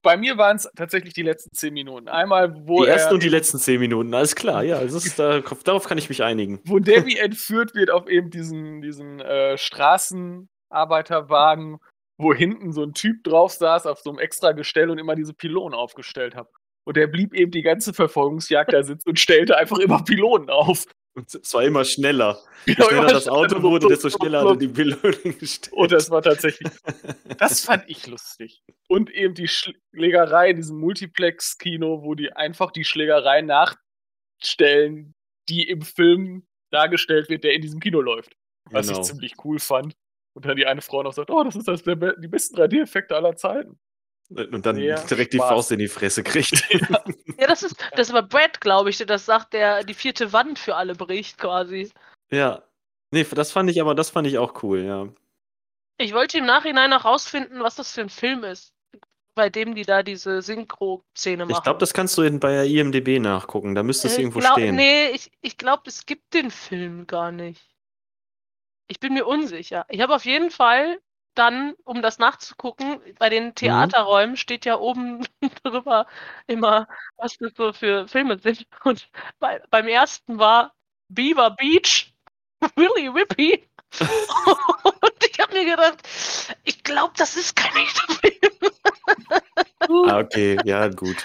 [0.02, 2.08] bei mir waren es tatsächlich die letzten zehn Minuten.
[2.08, 5.18] Einmal, wo Die ersten er und die letzten zehn Minuten, alles klar, ja, das ist,
[5.18, 6.60] da, darauf kann ich mich einigen.
[6.66, 11.78] wo Debbie entführt wird auf eben diesen, diesen äh, Straßenarbeiterwagen,
[12.18, 15.34] wo hinten so ein Typ drauf saß auf so einem extra Gestell und immer diese
[15.34, 16.48] Pylonen aufgestellt hat.
[16.86, 20.84] Und der blieb eben die ganze Verfolgungsjagd da sitzen und stellte einfach immer Pylonen auf.
[21.16, 22.38] Und es war immer schneller.
[22.66, 25.72] Je schneller das Auto wurde, desto schneller hatte die Belohnung gestellt.
[25.72, 26.70] Und das war tatsächlich,
[27.38, 28.62] das fand ich lustig.
[28.88, 35.14] Und eben die Schlägerei in diesem Multiplex-Kino, wo die einfach die Schlägerei nachstellen,
[35.48, 38.34] die im Film dargestellt wird, der in diesem Kino läuft.
[38.70, 39.00] Was Genau.
[39.00, 39.94] ich ziemlich cool fand.
[40.34, 43.14] Und dann die eine Frau noch sagt, oh, das ist das der, die besten 3D-Effekte
[43.14, 43.78] aller Zeiten.
[44.30, 45.48] Und dann Sehr direkt die Spaß.
[45.48, 46.64] Faust in die Fresse kriegt.
[47.38, 50.58] Ja, das ist, das war Brad, glaube ich, der das sagt, der die vierte Wand
[50.58, 51.90] für alle bricht, quasi.
[52.30, 52.62] ja.
[53.10, 55.08] Nee, das fand ich aber, das fand ich auch cool, ja.
[55.98, 58.72] Ich wollte im Nachhinein noch rausfinden, was das für ein Film ist,
[59.36, 61.56] bei dem die da diese Synchro-Szene machen.
[61.56, 63.76] Ich glaube, das kannst du in, bei der IMDB nachgucken.
[63.76, 64.74] Da müsste es Äh, irgendwo glaub, stehen.
[64.74, 67.73] Nee, ich, ich glaube, es gibt den Film gar nicht.
[68.94, 69.84] Ich bin mir unsicher.
[69.88, 71.00] Ich habe auf jeden Fall
[71.34, 73.30] dann, um das nachzugucken, bei Mhm.
[73.30, 75.26] den Theaterräumen steht ja oben
[75.64, 76.06] drüber
[76.46, 78.68] immer, was das so für Filme sind.
[78.84, 79.08] Und
[79.40, 80.74] bei, beim ersten war
[81.08, 82.14] Beaver Beach,
[82.76, 83.68] Willy Whippy.
[83.98, 85.98] Und ich habe mir gedacht,
[86.62, 88.72] ich glaube, das ist kein echter Film.
[90.08, 91.16] Ah, okay, ja, gut.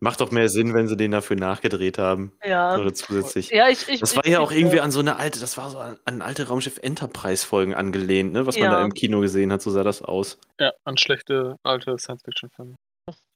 [0.00, 2.32] Macht doch mehr Sinn, wenn sie den dafür nachgedreht haben.
[2.46, 2.78] Ja.
[2.78, 3.50] Oder zusätzlich.
[3.50, 5.56] Ja, ich, ich, Das war ich, ja auch ich, irgendwie an so eine alte, das
[5.56, 8.46] war so an, an alte Raumschiff Enterprise-Folgen angelehnt, ne?
[8.46, 8.70] Was man Ja.
[8.78, 10.38] da im Kino gesehen hat, so sah das aus.
[10.60, 12.76] Ja, an schlechte alte Science-Fiction-Filme.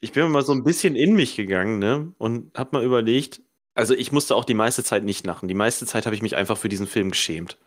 [0.00, 2.12] Ich bin mal so ein bisschen in mich gegangen, ne?
[2.18, 3.40] Und hab mal überlegt,
[3.74, 5.48] also ich musste auch die meiste Zeit nicht lachen.
[5.48, 7.58] Die meiste Zeit habe ich mich einfach für diesen Film geschämt.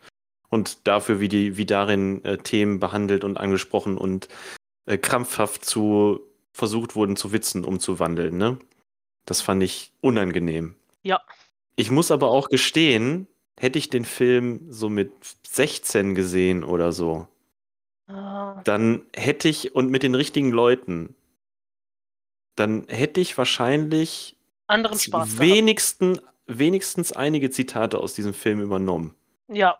[0.48, 4.28] Und dafür, wie die, wie darin äh, Themen behandelt und angesprochen und
[4.86, 6.20] äh, krampfhaft zu
[6.52, 8.58] versucht wurden zu Witzen umzuwandeln, ne?
[9.26, 10.74] Das fand ich unangenehm.
[11.02, 11.20] Ja.
[11.76, 13.26] Ich muss aber auch gestehen,
[13.58, 15.12] hätte ich den Film so mit
[15.46, 17.28] 16 gesehen oder so,
[18.08, 21.16] Ah, dann hätte ich, und mit den richtigen Leuten,
[22.54, 24.36] dann hätte ich wahrscheinlich
[24.68, 29.16] anderen Spaß wenigsten, wenigstens einige Zitate aus diesem Film übernommen.
[29.48, 29.76] Ja,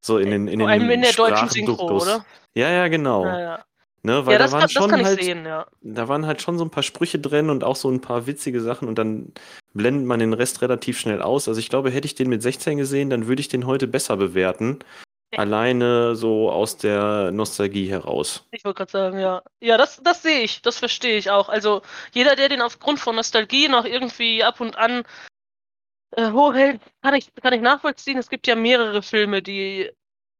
[0.00, 2.24] So in den, in vor den allem in der deutschen Synchro, oder?
[2.54, 3.24] Ja, ja, genau.
[3.24, 3.64] Ja, ja.
[4.02, 5.66] Ne, weil ja da waren kann, schon halt, sehen, ja.
[5.82, 8.62] da waren halt schon so ein paar Sprüche drin und auch so ein paar witzige
[8.62, 9.32] Sachen und dann
[9.74, 11.48] blendet man den Rest relativ schnell aus.
[11.48, 14.16] Also ich glaube, hätte ich den mit 16 gesehen, dann würde ich den heute besser
[14.16, 14.78] bewerten.
[15.32, 15.40] Ja.
[15.40, 18.48] Alleine so aus der Nostalgie heraus.
[18.50, 19.42] Ich wollte gerade sagen, ja.
[19.60, 21.48] Ja, das, das sehe ich, das verstehe ich auch.
[21.50, 21.82] Also
[22.12, 25.04] jeder, der den aufgrund von Nostalgie noch irgendwie ab und an
[26.16, 28.18] äh, hochhält, kann ich, kann ich nachvollziehen.
[28.18, 29.90] Es gibt ja mehrere Filme, die,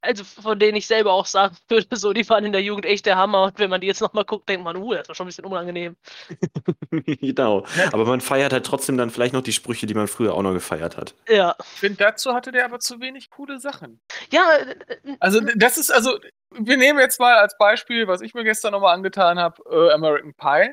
[0.02, 3.06] also von denen ich selber auch sagen würde, so, die waren in der Jugend echt
[3.06, 3.44] der Hammer.
[3.44, 5.44] Und wenn man die jetzt nochmal guckt, denkt man, uh, das war schon ein bisschen
[5.44, 5.96] unangenehm.
[6.90, 7.64] genau.
[7.92, 10.52] Aber man feiert halt trotzdem dann vielleicht noch die Sprüche, die man früher auch noch
[10.52, 11.14] gefeiert hat.
[11.28, 11.54] Ja.
[11.60, 14.00] Ich finde, dazu hatte der aber zu wenig coole Sachen.
[14.30, 16.18] Ja, äh, äh, Also, das ist, also,
[16.50, 20.34] wir nehmen jetzt mal als Beispiel, was ich mir gestern nochmal angetan habe, äh, American
[20.34, 20.72] Pie.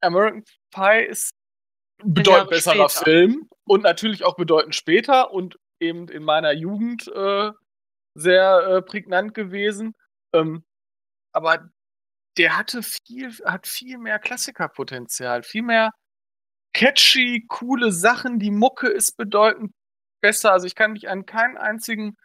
[0.00, 1.32] American Pie ist
[2.02, 3.04] ein bedeutend besserer später.
[3.04, 7.50] Film und natürlich auch bedeutend später und eben in meiner Jugend äh,
[8.16, 9.94] sehr äh, prägnant gewesen.
[10.32, 10.64] Ähm,
[11.32, 11.70] aber
[12.38, 15.92] der hatte viel, hat viel mehr Klassikerpotenzial, viel mehr
[16.74, 18.38] catchy, coole Sachen.
[18.38, 19.72] Die Mucke ist bedeutend
[20.20, 20.52] besser.
[20.52, 22.16] Also ich kann mich an keinen einzigen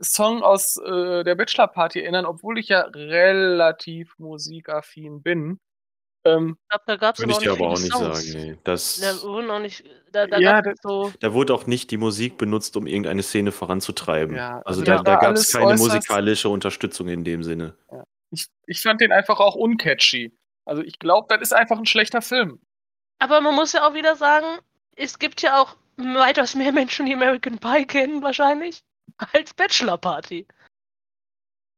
[0.00, 5.60] Song aus äh, der Bachelor Party erinnern, obwohl ich ja relativ musikaffin bin.
[6.26, 8.24] Ähm, ich glaube, da gab es Würde ich dir aber auch nicht Songs.
[8.26, 8.42] sagen.
[8.50, 8.58] Nee.
[8.64, 11.96] Das, Da wurden auch nicht, da, da Ja, gab's so, da wurde auch nicht die
[11.98, 14.36] Musik benutzt, um irgendeine Szene voranzutreiben.
[14.36, 17.76] Ja, also also da, da gab es keine äußerst- musikalische Unterstützung in dem Sinne.
[18.30, 20.32] ich, ich fand den einfach auch uncatchy.
[20.64, 22.58] Also ich glaube, das ist einfach ein schlechter Film.
[23.18, 24.46] Aber man muss ja auch wieder sagen,
[24.96, 28.80] es gibt ja auch weitaus mehr Menschen, die American Pie kennen, wahrscheinlich,
[29.32, 30.46] als Bachelor Party.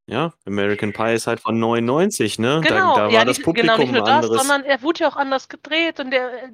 [0.09, 2.61] Ja, American Pie ist halt von 99, ne?
[2.63, 4.39] Genau, da, da war ja, das nicht, Publikum genau, nicht nur das, anderes.
[4.41, 6.51] sondern er wurde ja auch anders gedreht und der äh,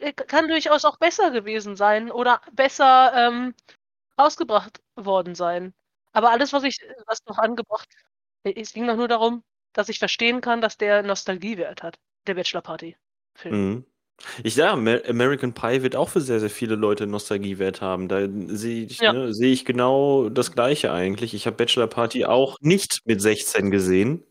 [0.00, 3.54] er kann durchaus auch besser gewesen sein oder besser ähm,
[4.18, 5.74] rausgebracht worden sein.
[6.12, 7.88] Aber alles, was ich, was noch angebracht,
[8.42, 12.62] es ging doch nur darum, dass ich verstehen kann, dass der Nostalgiewert hat, der Bachelor
[12.62, 12.96] Party.
[13.34, 13.54] Film.
[13.54, 13.86] Mhm.
[14.42, 18.08] Ich Amer- American Pie wird auch für sehr, sehr viele Leute Nostalgiewert haben.
[18.08, 19.12] Da sehe ich, Ja.
[19.12, 21.34] ne, sehe ich genau das Gleiche eigentlich.
[21.34, 24.22] Ich habe Bachelor Party auch nicht mit 16 gesehen.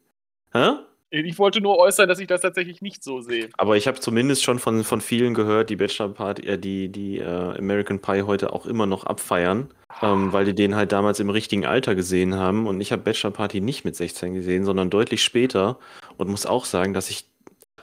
[0.54, 0.72] Hä?
[1.12, 3.50] Ich wollte nur äußern, dass ich das tatsächlich nicht so sehe.
[3.58, 7.20] Aber ich habe zumindest schon von, von vielen gehört, die Bachelor Party, äh, die, die
[7.20, 9.70] äh, American Pie heute auch immer noch abfeiern,
[10.02, 12.68] ähm, weil die den halt damals im richtigen Alter gesehen haben.
[12.68, 15.78] Und ich habe Bachelor Party nicht mit 16 gesehen, sondern deutlich später
[16.18, 17.26] und muss auch sagen, dass ich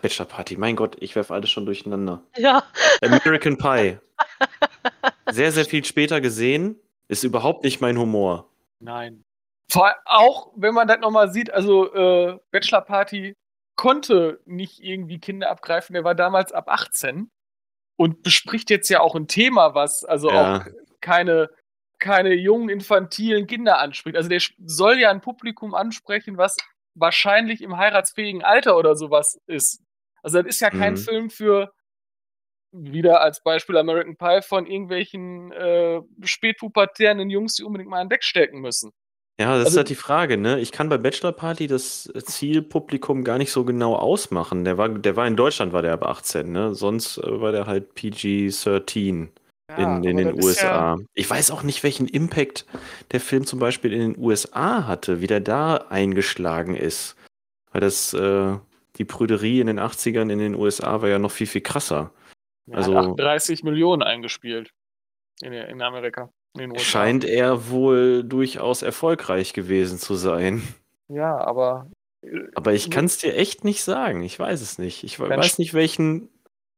[0.02, 2.22] Bachelor Party, mein Gott, ich werfe alles schon durcheinander.
[2.36, 2.62] Ja,
[3.02, 3.98] American Pie.
[5.30, 8.50] Sehr, sehr viel später gesehen, ist überhaupt nicht mein Humor.
[8.80, 9.24] Nein.
[9.70, 13.34] Vor allem auch, wenn man das nochmal sieht, also äh, Bachelor Party
[13.76, 17.30] konnte nicht irgendwie Kinder abgreifen, der war damals ab 18
[17.96, 20.56] und bespricht jetzt ja auch ein Thema, was also Ja.
[20.58, 20.66] auch
[21.00, 21.48] keine,
[21.98, 24.16] keine jungen, infantilen Kinder anspricht.
[24.16, 26.56] Also der soll ja ein Publikum ansprechen, was
[26.94, 29.80] wahrscheinlich im heiratsfähigen Alter oder sowas ist.
[30.22, 30.98] Also das ist ja kein Mhm.
[30.98, 31.72] Film für,
[32.72, 38.24] wieder als Beispiel American Pie, von irgendwelchen äh, spätpubertären Jungs, die unbedingt mal an Deck
[38.24, 38.92] stecken müssen.
[39.40, 40.60] Ja, das ist Also- halt die Frage, ne?
[40.60, 44.64] Ich kann bei Bachelor Party das Zielpublikum gar nicht so genau ausmachen.
[44.64, 46.74] Der war, der war in Deutschland, war der ab 18, ne?
[46.74, 49.28] Sonst äh, war der halt PG-13 in,
[49.76, 50.98] in aber den ist ja- USA.
[51.14, 52.66] Ich weiß auch nicht, welchen Impact
[53.12, 57.16] der Film zum Beispiel in den USA hatte, wie der da eingeschlagen ist.
[57.72, 58.56] Weil das, äh,
[58.96, 62.12] die Prüderie in den 80ern in den USA war ja noch viel, viel krasser.
[62.66, 64.70] Ja, Also- hat 38 Millionen eingespielt
[65.42, 66.30] in, in Amerika.
[66.58, 66.78] In.
[66.78, 70.62] Scheint er wohl durchaus erfolgreich gewesen zu sein.
[71.08, 71.90] Ja, aber
[72.54, 74.22] Aber ich kann es dir echt nicht sagen.
[74.22, 75.02] Ich weiß es nicht.
[75.02, 76.28] Ich weiß nicht, welchen,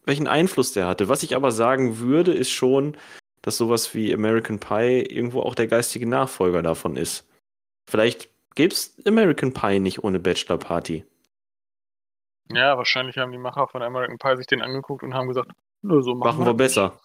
[0.04, 1.08] welchen Einfluss der hatte.
[1.08, 2.96] Was ich aber sagen würde, ist schon,
[3.42, 7.28] dass sowas wie American Pie irgendwo auch der geistige Nachfolger davon ist.
[7.90, 11.04] Vielleicht gäbe es American Pie nicht ohne Bachelor Party.
[12.52, 15.50] Ja, wahrscheinlich haben die Macher von American Pie sich den angeguckt und haben gesagt,
[15.82, 16.58] nö, so machen, Machen wir nicht.
[16.58, 16.98] besser.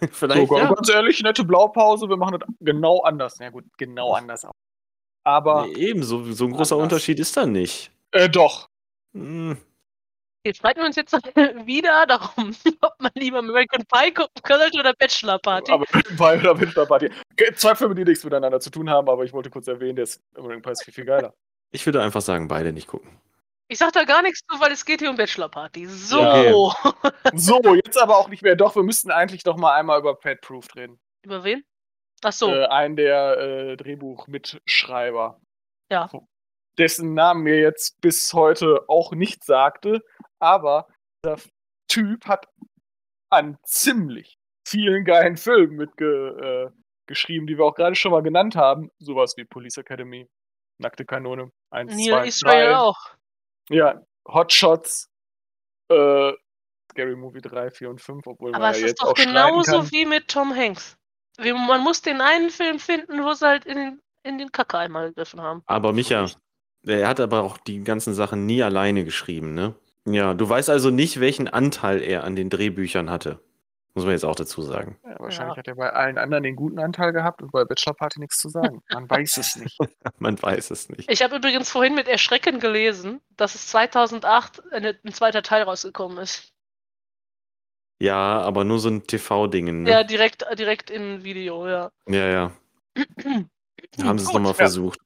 [0.00, 0.72] So, Vielleicht, ga- ja.
[0.72, 3.38] ganz ehrlich, nette Blaupause, wir machen das genau anders.
[3.38, 4.52] Ja gut, genau anders auch.
[5.24, 6.92] Aber, Nee, eben, so, so ein großer Anders.
[6.92, 7.90] Unterschied ist da nicht.
[8.12, 8.68] äh, doch.
[9.14, 9.56] Hm,
[10.44, 11.12] Jetzt streiten wir uns jetzt
[11.66, 15.72] wieder darum, ob man lieber American Pie gucken sollte oder Bachelor Party.
[15.72, 15.84] Aber
[16.16, 17.10] bei oder Winter Party.
[17.56, 20.22] Zwei Filme, die nichts miteinander zu tun haben, aber ich wollte kurz erwähnen, der ist
[20.36, 21.34] American Pie ist viel, viel geiler.
[21.72, 23.10] Ich würde einfach sagen, beide nicht gucken.
[23.70, 25.86] Ich sag da gar nichts zu, weil es geht hier um Bachelor Party.
[25.86, 26.20] So.
[26.20, 26.92] Ja.
[27.34, 28.56] So, jetzt aber auch nicht mehr.
[28.56, 30.98] Doch, wir müssten eigentlich noch mal einmal über Pat Proof reden.
[31.22, 31.62] Über wen?
[32.22, 32.50] Ach so.
[32.50, 35.40] Äh, einen der äh, Drehbuchmitschreiber.
[35.90, 36.10] Ja.
[36.78, 40.02] Dessen Namen mir jetzt bis heute auch nicht sagte,
[40.38, 40.88] aber
[41.24, 41.38] der
[41.88, 42.46] Typ hat
[43.30, 46.70] an ziemlich vielen geilen Filmen mitgeschrieben, äh,
[47.06, 48.90] geschrieben, die wir auch gerade schon mal genannt haben.
[48.98, 50.28] Sowas wie Police Academy,
[50.78, 52.76] Nackte Kanone, 1, Neil 2, Israel 3.
[52.76, 53.17] auch.
[53.70, 55.10] Ja, Hot Shots,
[55.90, 56.32] äh,
[56.90, 59.72] Scary Movie 3, 4 und 5, obwohl Aber man es ja ist jetzt doch genauso
[59.80, 59.90] kann.
[59.92, 60.96] wie mit Tom Hanks.
[61.38, 64.78] Wir- Man muss den einen Film finden, wo sie halt in den, in den Kacke
[64.78, 65.62] einmal gegriffen haben.
[65.66, 66.26] Aber Micha,
[66.84, 69.74] er hat aber auch die ganzen Sachen nie alleine geschrieben, ne?
[70.06, 73.40] Ja, du weißt also nicht, welchen Anteil er an den Drehbüchern hatte.
[73.98, 74.96] Muss man jetzt auch dazu sagen.
[75.02, 75.58] Ja, wahrscheinlich Ja.
[75.58, 78.48] hat er bei allen anderen den guten Anteil gehabt und bei Bachelor Party nichts zu
[78.48, 78.80] sagen.
[78.92, 79.76] Man weiß es nicht.
[80.20, 81.10] Man weiß es nicht.
[81.10, 86.18] Ich habe übrigens vorhin mit Erschrecken gelesen, dass es 2008 eine, ein zweiter Teil rausgekommen
[86.18, 86.52] ist.
[88.00, 89.90] Ja, aber nur so ein TV-Ding, ne?
[89.90, 91.90] Ja, direkt, direkt in Video, ja.
[92.08, 92.28] ja.
[92.28, 92.52] ja.
[94.00, 94.58] Haben sie es nochmal ja.
[94.58, 95.00] versucht.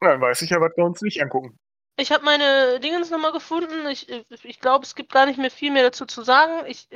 [0.00, 1.58] Dann weiß ich ja, was wir uns nicht angucken.
[1.98, 3.86] Ich habe meine Dingens nochmal gefunden.
[3.90, 4.08] Ich,
[4.42, 6.64] ich glaube, es gibt gar nicht mehr viel mehr dazu zu sagen.
[6.66, 6.88] Ich,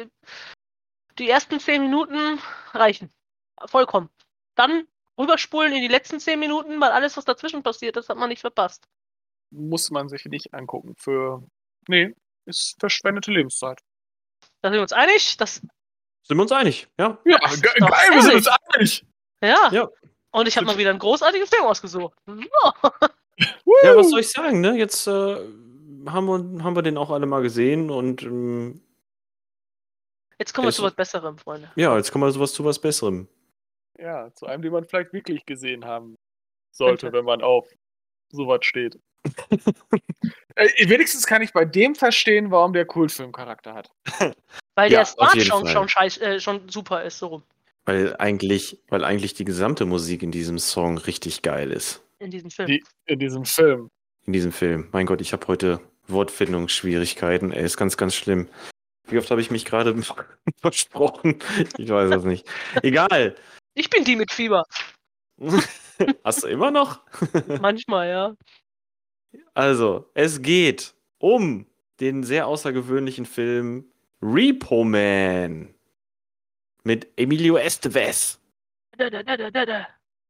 [1.19, 2.39] die ersten zehn Minuten
[2.73, 3.13] reichen.
[3.67, 4.09] Vollkommen.
[4.55, 4.87] Dann
[5.19, 8.41] rüberspulen in die letzten zehn Minuten, weil alles, was dazwischen passiert ist, hat man nicht
[8.41, 8.85] verpasst.
[9.51, 10.95] Muss man sich nicht angucken.
[10.97, 11.43] Für.
[11.89, 12.15] Nee,
[12.47, 13.81] ist verschwendete Lebenszeit.
[14.63, 15.37] Da sind wir uns einig.
[15.37, 16.89] Das, Sind wir uns einig?
[16.99, 17.19] Ja.
[17.25, 19.07] Ja, ge geil, wir sind uns einig.
[19.43, 19.71] ja.
[19.73, 19.89] Ja.
[20.31, 22.17] Und ich habe mal wieder einen großartigen Film ausgesucht.
[23.83, 24.77] Ja, was soll ich sagen, ne?
[24.77, 28.83] Jetzt äh, haben, wir, haben wir den auch alle mal gesehen und ähm,
[30.43, 31.71] Jetzt kommen wir zu was Besserem, Freunde.
[31.77, 33.29] ja, jetzt kommen wir sowas zu was Besserem.
[33.97, 36.17] Ja, zu einem, den man vielleicht wirklich gesehen haben
[36.73, 37.69] sollte, wenn man auf
[38.33, 38.99] sowas steht.
[40.57, 43.93] äh, wenigstens kann ich bei dem verstehen, warum der Kultfilmcharakter hat.
[44.75, 47.43] Weil Ja, der jeden schon, schon, scheiß, äh, schon super ist, so rum.
[47.85, 52.03] Weil eigentlich, weil eigentlich die gesamte Musik in diesem Song richtig geil ist.
[52.19, 52.67] In diesem Film.
[52.67, 53.91] Die, in diesem Film.
[54.27, 54.89] In diesem Film.
[54.91, 57.53] Mein Gott, ich habe heute Wortfindungsschwierigkeiten.
[57.53, 58.49] Ey, ist ganz, ganz schlimm.
[59.09, 59.95] Wie oft habe ich mich gerade
[60.61, 61.39] versprochen?
[61.79, 62.49] Ich weiß es nicht.
[62.83, 63.35] Egal.
[63.75, 64.65] Ich bin die mit Fieber.
[66.25, 67.01] Hast du immer noch?
[67.61, 68.37] Manchmal, ja.
[69.55, 71.67] Also, es geht um
[72.01, 73.87] den sehr außergewöhnlichen Film
[74.21, 75.75] Repo Man
[76.85, 78.41] mit Emilio Estevez.
[78.99, 79.87] Da, da, da, da, da, da.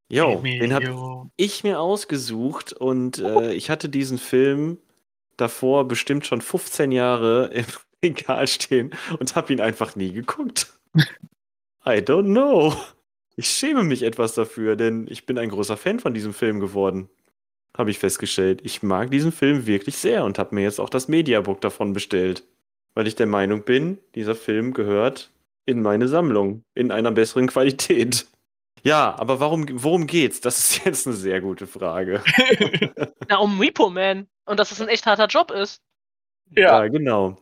[0.08, 1.30] Jo, den habe Emilio.
[1.36, 4.78] ich mir ausgesucht und äh, ich hatte diesen Film
[5.36, 7.64] davor bestimmt schon 15 Jahre im
[8.04, 10.72] Regal stehen und habe ihn einfach nie geguckt.
[11.86, 12.74] I don't know.
[13.36, 17.08] Ich schäme mich etwas dafür, denn ich bin ein großer Fan von diesem Film geworden.
[17.76, 18.60] Habe ich festgestellt.
[18.64, 22.44] Ich mag diesen Film wirklich sehr und habe mir jetzt auch das Mediabook davon bestellt.
[22.94, 25.30] Weil ich der Meinung bin, dieser Film gehört
[25.64, 26.62] in meine Sammlung.
[26.74, 28.26] In einer besseren Qualität.
[28.82, 30.40] Ja, aber warum, worum geht's?
[30.40, 32.22] Das ist jetzt eine sehr gute Frage.
[33.28, 34.26] Na, um Repo Man.
[34.44, 35.80] Und dass es ein echt harter Job ist.
[36.50, 37.38] ja, Ja, genau.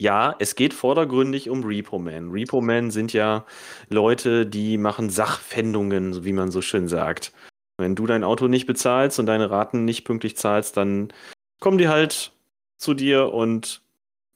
[0.00, 2.30] Ja, es geht vordergründig um Repo Man.
[2.30, 3.44] Repo Man sind ja
[3.88, 7.32] Leute, die machen Sachpfändungen, so wie man so schön sagt.
[7.78, 11.12] Wenn du dein Auto nicht bezahlst und deine Raten nicht pünktlich zahlst, dann
[11.58, 12.32] kommen die halt
[12.76, 13.82] zu dir und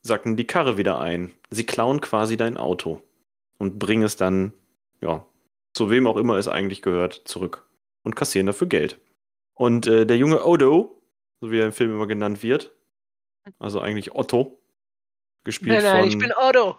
[0.02, 1.32] sacken die Karre wieder ein.
[1.50, 3.00] Sie klauen quasi dein Auto
[3.58, 4.52] und bringen es dann,
[5.00, 5.24] ja,
[5.74, 7.66] zu wem auch immer es eigentlich gehört, zurück
[8.02, 8.98] und kassieren dafür Geld.
[9.54, 11.00] Und äh, der junge Odo,
[11.40, 12.72] so wie er im Film immer genannt wird,
[13.60, 14.61] also eigentlich Otto,
[15.44, 16.78] gespielt Nein, nein, von ich bin Odo.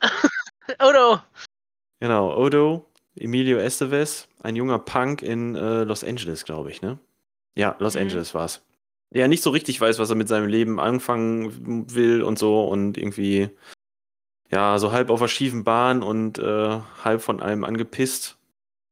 [0.82, 1.20] Odo.
[2.00, 2.86] genau Odo,
[3.16, 6.98] Emilio Estevez, ein junger Punk in äh, Los Angeles, glaube ich, ne?
[7.56, 8.02] Ja, Los Mhm.
[8.02, 8.62] Angeles war's.
[9.12, 12.96] Der nicht so richtig weiß, was er mit seinem Leben anfangen will und so und
[12.96, 13.50] irgendwie
[14.52, 18.36] ja so halb auf der schiefen Bahn und äh, halb von allem angepisst.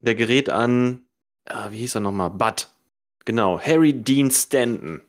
[0.01, 1.03] Der gerät an,
[1.47, 2.31] ah, wie hieß er nochmal?
[2.31, 2.69] Bud.
[3.25, 5.03] Genau, Harry Dean Stanton.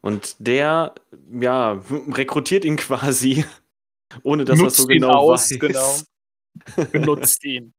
[0.00, 0.94] Und der,
[1.32, 1.82] ja,
[2.12, 3.44] rekrutiert ihn quasi,
[4.22, 5.58] ohne dass er so ihn genau aus, weiß.
[5.58, 6.86] genau.
[6.92, 7.72] benutzt ihn.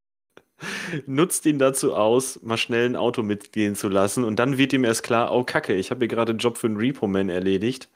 [1.08, 4.24] Nutzt ihn dazu aus, mal schnell ein Auto mitgehen zu lassen.
[4.24, 6.68] Und dann wird ihm erst klar, oh Kacke, ich habe hier gerade einen Job für
[6.68, 7.90] einen Repo-Man erledigt.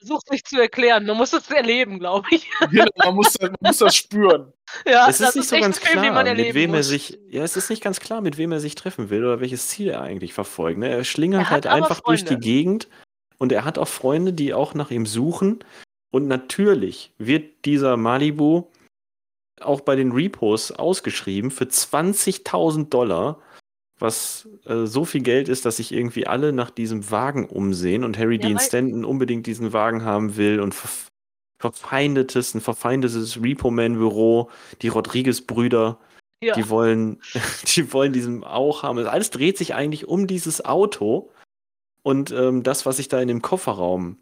[0.00, 2.48] Versuch nicht zu erklären, man muss es erleben, glaube ich.
[2.70, 4.52] Genau, man, muss, man muss das spüren.
[4.86, 6.88] Ja, es ist nicht so echt ganz Film, klar, mit wem er muss.
[6.88, 9.68] sich, ja, es ist nicht ganz klar, mit wem er sich treffen will oder welches
[9.68, 10.78] Ziel er eigentlich verfolgt.
[10.78, 10.88] Ne?
[10.88, 12.40] Er schlingert Er halt einfach durch die Freunde.
[12.40, 12.88] Gegend
[13.38, 15.64] und er hat auch Freunde, die auch nach ihm suchen.
[16.10, 18.64] Und natürlich wird dieser Malibu
[19.60, 23.40] auch bei den Repos ausgeschrieben für 20.000 Dollar,
[24.00, 28.18] was äh, so viel Geld ist, dass sich irgendwie alle nach diesem Wagen umsehen und
[28.18, 30.88] Harry Ja, Dean Stanton unbedingt diesen Wagen haben will und ver
[31.60, 34.48] verfeindetes, ein verfeindetes Repo-Man-Büro,
[34.80, 35.98] die Rodriguez-Brüder,
[36.42, 36.54] Ja.
[36.54, 37.20] die wollen,
[37.76, 38.96] die wollen diesen auch haben.
[38.96, 41.30] Also Alles dreht sich eigentlich um dieses Auto
[42.02, 44.16] und ähm, das, was sich da in dem Kofferraum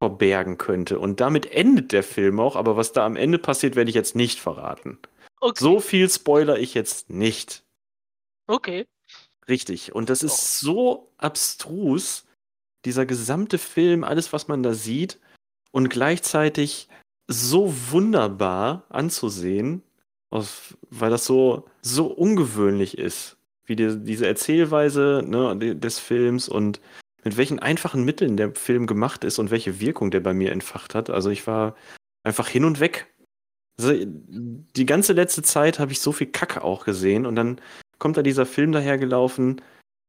[0.00, 1.00] verbergen könnte.
[1.00, 4.14] Und damit endet der Film auch, aber was da am Ende passiert, werde ich jetzt
[4.14, 4.98] nicht verraten.
[5.40, 5.58] okay.
[5.58, 7.64] So viel spoiler ich jetzt nicht.
[8.46, 8.86] okay.
[9.48, 9.94] Richtig.
[9.94, 12.24] Und das ist so abstrus,
[12.84, 15.18] dieser gesamte Film, alles, was man da sieht,
[15.70, 16.88] und gleichzeitig
[17.28, 19.82] so wunderbar anzusehen,
[20.30, 26.80] weil das so, so ungewöhnlich ist, wie die, diese Erzählweise ne, de- des Films und
[27.22, 30.94] mit welchen einfachen Mitteln der Film gemacht ist und welche Wirkung der bei mir entfacht
[30.94, 31.08] hat.
[31.08, 31.74] Also ich war
[32.22, 33.06] einfach hin und weg.
[33.80, 37.60] Also die ganze letzte Zeit habe ich so viel Kacke auch gesehen und dann
[37.98, 39.60] kommt da dieser Film dahergelaufen,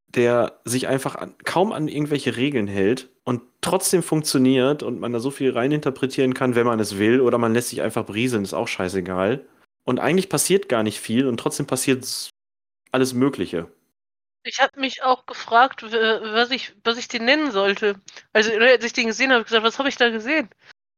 [0.07, 5.19] der sich einfach an, kaum an irgendwelche Regeln hält und trotzdem funktioniert und man da
[5.19, 8.53] so viel reininterpretieren kann, wenn man es will, oder man lässt sich einfach brieseln, ist
[8.53, 9.45] auch scheißegal.
[9.83, 12.31] Und eigentlich passiert gar nicht viel und trotzdem passiert
[12.91, 13.71] alles Mögliche.
[14.43, 17.99] Ich habe mich auch gefragt, was ich, was ich den nennen sollte.
[18.31, 20.49] Also, ne, als ich den gesehen habe, habe ich gesagt, was habe ich da gesehen?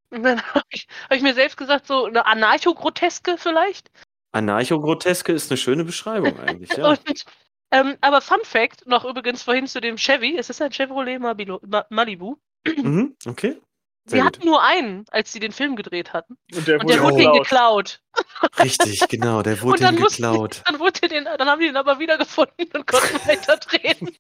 [0.10, 3.90] Und dann habe ich, hab ich mir selbst gesagt, so eine Anarcho-Groteske vielleicht.
[4.38, 6.90] Anarcho-Groteske ist eine schöne Beschreibung eigentlich, ja.
[6.90, 7.26] Und,
[7.72, 11.60] ähm, aber Fun Fact, noch übrigens vorhin zu dem Chevy, es ist ein Chevrolet Mabilo,
[11.68, 12.36] Ma Malibu.
[12.66, 13.58] mhm, okay.
[14.06, 14.46] Sie Sehr hatten gut.
[14.46, 16.38] nur einen, als sie den Film gedreht hatten.
[16.56, 18.00] Und der Und der wurde wurde ihnen geklaut.
[18.14, 18.60] geklaut.
[18.64, 20.62] Richtig, genau, der wurde Und dann ihm mussten- geklaut.
[20.66, 24.18] Dann, wurde den, dann haben die den aber wiedergefunden und konnten weiterdrehen.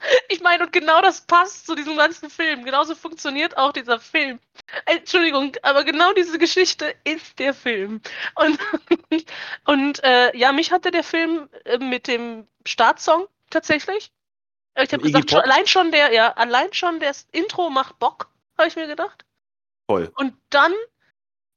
[0.28, 2.64] Ich meine, und genau das passt zu diesem ganzen Film.
[2.64, 4.38] Genauso funktioniert auch dieser Film.
[4.86, 8.00] Entschuldigung, aber genau diese Geschichte ist der Film.
[8.36, 8.58] Und,
[9.66, 14.12] und äh, ja, mich hatte der Film äh, mit dem Startsong tatsächlich.
[14.76, 18.68] Ich habe gesagt, schon, allein schon der, ja, allein schon das Intro macht Bock, habe
[18.68, 19.24] ich mir gedacht.
[19.88, 20.10] Voll.
[20.16, 20.72] Und dann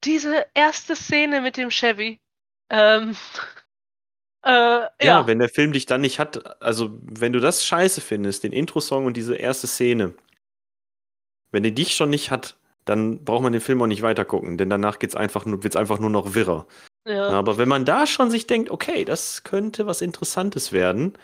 [0.03, 2.19] diese erste Szene mit dem Chevy.
[2.69, 3.15] Ähm,
[4.43, 8.01] äh, ja, Ja, wenn der Film dich dann nicht hat, also wenn du das scheiße
[8.01, 10.13] findest, den Intro-Song und diese erste Szene,
[11.51, 14.57] wenn der dich schon nicht hat, dann braucht man den Film auch nicht weiter gucken,
[14.57, 16.67] denn danach geht's einfach nur, wird's einfach nur noch wirrer.
[17.05, 17.29] ja.
[17.29, 21.17] Aber wenn man da schon sich denkt, okay, das könnte was Interessantes werden,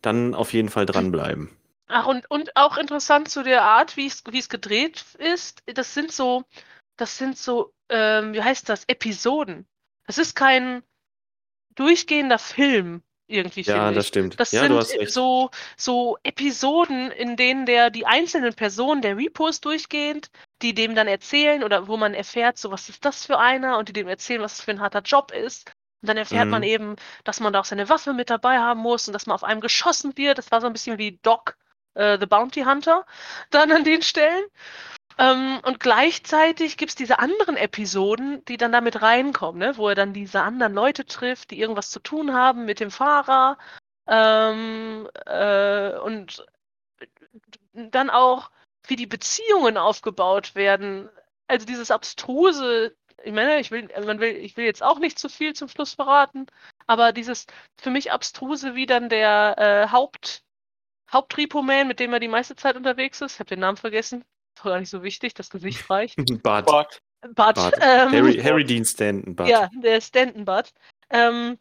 [0.00, 1.50] dann auf jeden Fall dranbleiben.
[1.88, 5.62] Ach, und, und auch interessant zu der Art, wie es wie es gedreht ist.
[5.66, 6.44] Das sind so,
[6.96, 9.66] das sind so, ähm, wie heißt das, Episoden.
[10.06, 10.82] Das ist kein
[11.74, 14.08] durchgehender Film irgendwie, Ja, das ich.
[14.08, 14.38] stimmt.
[14.40, 20.30] Das ja, sind so, so Episoden, in denen der die einzelnen Personen der Repos durchgehend,
[20.62, 23.88] die dem dann erzählen oder wo man erfährt, so was ist das für einer und
[23.88, 25.70] die dem erzählen, was das für ein harter Job ist.
[26.02, 26.66] Und dann erfährt man Mhm.
[26.66, 29.44] eben, dass man da auch seine Waffe mit dabei haben muss und dass man auf
[29.44, 30.38] einem geschossen wird.
[30.38, 31.56] Das war so ein bisschen wie Doc,
[31.94, 33.06] äh, The Bounty Hunter,
[33.50, 34.44] dann an den Stellen.
[35.18, 39.76] Ähm, und gleichzeitig gibt es diese anderen Episoden, die dann damit reinkommen, ne?
[39.76, 43.58] wo er dann diese anderen Leute trifft, die irgendwas zu tun haben mit dem Fahrer.
[44.06, 46.44] Ähm, äh, und
[47.72, 48.50] dann auch,
[48.86, 51.08] wie die Beziehungen aufgebaut werden.
[51.46, 55.28] Also dieses abstruse, ich meine, ich will, man will, ich will jetzt auch nicht zu
[55.28, 56.46] viel zum Schluss verraten,
[56.86, 57.46] aber dieses
[57.76, 60.42] für mich abstruse, wie dann der äh, Haupt,
[61.12, 64.24] Hauptrepo-Man, mit dem er die meiste Zeit unterwegs ist, ich habe den Namen vergessen,
[64.62, 66.16] auch gar nicht so wichtig, das Gesicht reicht.
[66.42, 66.66] Bart.
[66.66, 67.02] Bart.
[67.34, 67.74] Bart, Bart.
[67.80, 69.48] ähm, Harry, Harry Dean Stanton, Bart.
[69.48, 70.72] ja, der Stanton Bud,
[71.10, 71.58] ähm,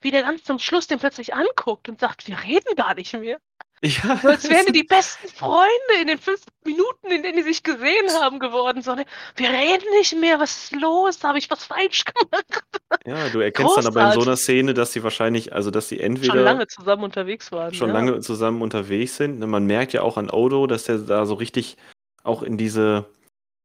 [0.00, 3.38] wie der ganz zum Schluss den plötzlich anguckt und sagt, wir reden gar nicht mehr.
[3.82, 5.70] Ja, So als wären die die besten Freunde
[6.00, 8.82] in den fünf Minuten, in denen die sich gesehen haben, geworden.
[8.82, 11.22] So, wir reden nicht mehr, was ist los?
[11.22, 12.62] Habe ich was falsch gemacht?
[13.04, 14.26] ja, du erkennst dann aber in so Großartig.
[14.28, 17.74] einer Szene, dass sie wahrscheinlich, also dass sie entweder Schon lange zusammen unterwegs waren.
[17.74, 17.94] schon ja.
[17.94, 19.38] lange zusammen unterwegs sind.
[19.40, 21.76] Man merkt ja auch an Odo, dass der da so richtig
[22.24, 23.06] auch in diese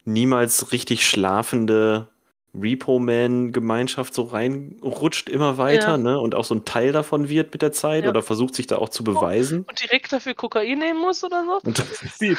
[0.04, 2.11] niemals richtig schlafende
[2.54, 5.98] Repo-Man-Gemeinschaft so reinrutscht immer weiter, Ja.
[5.98, 6.20] ne?
[6.20, 8.10] Und auch so ein Teil davon wird mit der Zeit Ja.
[8.10, 9.64] oder versucht sich da auch zu beweisen.
[9.68, 11.60] Und direkt dafür Kokain nehmen muss oder so?
[11.64, 12.38] Und Speed.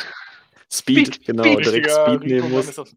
[0.71, 1.67] Speed, Speed, genau, Speed.
[1.67, 2.69] direkt Speed nehmen muss.
[2.69, 2.89] ist auf-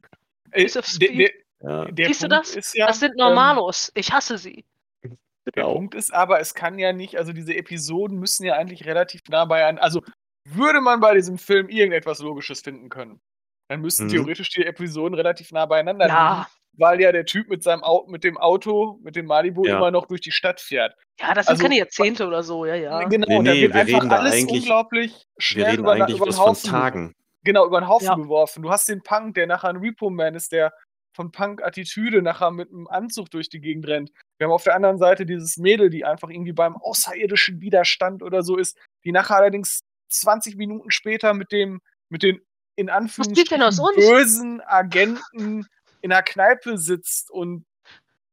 [0.52, 1.20] Äh, Ist auf der, Speed.
[1.20, 1.32] der,
[1.70, 2.56] Ja, der Siehst du das?
[2.56, 3.92] Ist ja, das sind ähm, Normalos.
[3.96, 4.64] Ich hasse sie.
[5.04, 5.74] Der genau.
[5.74, 9.46] Punkt ist aber, es kann ja nicht, also diese Episoden müssen ja eigentlich relativ nah
[9.46, 9.78] bei an.
[9.78, 10.02] Also
[10.48, 13.20] würde man bei diesem Film irgendetwas Logisches finden können,
[13.68, 14.10] dann müssten Mhm.
[14.10, 16.48] theoretisch die Episoden relativ nah beieinander liegen, Ja,
[16.78, 19.78] weil ja der Typ mit seinem Au mit dem Auto, mit dem Malibu Ja.
[19.78, 20.96] immer noch durch die Stadt fährt.
[21.20, 23.04] ja, das sind Also, keine Jahrzehnte oder so, ja, ja.
[23.04, 25.66] Genau, Nee, und da nee, wird wir einfach reden da alles eigentlich- unglaublich Wir schnell
[25.72, 27.14] reden über, eigentlich über den von Haufen Tagen.
[27.44, 28.16] Genau, über den Haufen Ja.
[28.16, 28.64] geworfen.
[28.64, 30.74] Du hast den Punk, der nachher ein Repo-Man ist, der
[31.16, 34.12] von Punk-Attitüde nachher mit einem Anzug durch die Gegend rennt.
[34.38, 38.42] Wir haben auf der anderen Seite dieses Mädel, die einfach irgendwie beim außerirdischen Widerstand oder
[38.44, 42.42] so ist, die nachher allerdings 20 Minuten später mit dem, mit den
[42.76, 43.62] in Anführungsstrichen
[43.96, 45.66] bösen Agenten
[46.06, 47.66] in der Kneipe sitzt und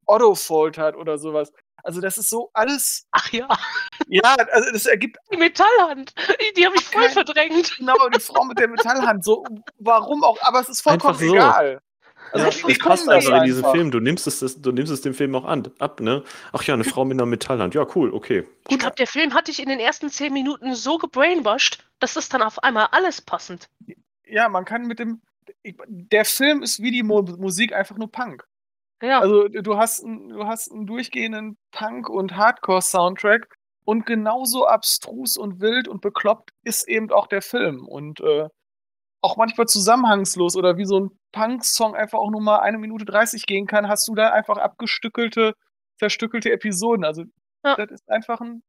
[0.04, 1.50] Otto foltert oder sowas.
[1.82, 3.48] Also das ist so alles, Ach ja,
[4.08, 6.14] ja, also das ergibt die Metallhand.
[6.56, 7.76] Die, habe ich voll Kein- verdrängt.
[7.78, 9.24] genau die Frau mit der Metallhand.
[9.24, 9.42] So,
[9.78, 11.32] warum auch, aber es ist vollkommen Einfach so.
[11.34, 11.80] egal.
[12.32, 13.64] Also Ja, ich- das ich das passt das einfach in diesen.
[13.72, 13.90] Film.
[13.90, 16.22] Du nimmst es, das, du nimmst es dem Film auch an, ab, ne?
[16.52, 17.74] Ach ja, eine Frau mit einer Metallhand.
[17.74, 18.46] Ja, cool, okay.
[18.68, 22.28] Ich glaube, der Film hat dich in den ersten zehn Minuten so gebrainwashed, dass es
[22.28, 23.68] dann auf einmal alles passend.
[24.26, 25.20] Ja, man kann mit dem.
[25.64, 28.44] Der Film ist wie die Mo Musik einfach nur Punk.
[29.02, 33.48] Ja, Also du hast, einen- du hast einen durchgehenden Punk- und Hardcore-Soundtrack
[33.84, 37.86] und genauso abstrus und wild und bekloppt ist eben auch der Film.
[37.88, 38.48] Und äh,
[39.22, 43.46] auch manchmal zusammenhangslos oder wie so ein Punk-Song einfach auch nur mal eine Minute 30
[43.46, 45.54] gehen kann, hast du da einfach abgestückelte,
[45.98, 47.04] zerstückelte Episoden.
[47.04, 47.24] Also
[47.64, 47.74] Ja.
[47.76, 48.62] das ist einfach ein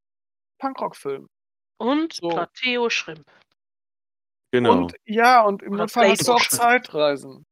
[0.60, 1.28] Punkrock-Film.
[1.78, 2.30] und so.
[2.30, 3.26] Plateo Shrimp.
[4.54, 4.72] Genau.
[4.72, 6.48] Und, Und ja, und im Notfall hast du auch.
[6.48, 7.44] Zeitreisen.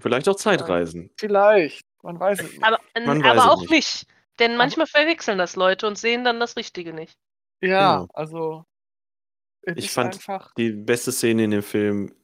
[0.00, 1.10] vielleicht auch Zeitreisen.
[1.18, 1.86] Vielleicht.
[2.02, 2.62] Man weiß es nicht.
[2.62, 3.70] Aber, Man weiß aber es auch nicht.
[3.70, 4.06] nicht.
[4.38, 7.16] Denn manchmal verwechseln das Leute und sehen dann das Richtige nicht.
[7.62, 8.08] ja, genau.
[8.12, 8.64] also.
[9.62, 10.52] es Ich fand einfach.
[10.58, 12.14] Die beste Szene in dem Film,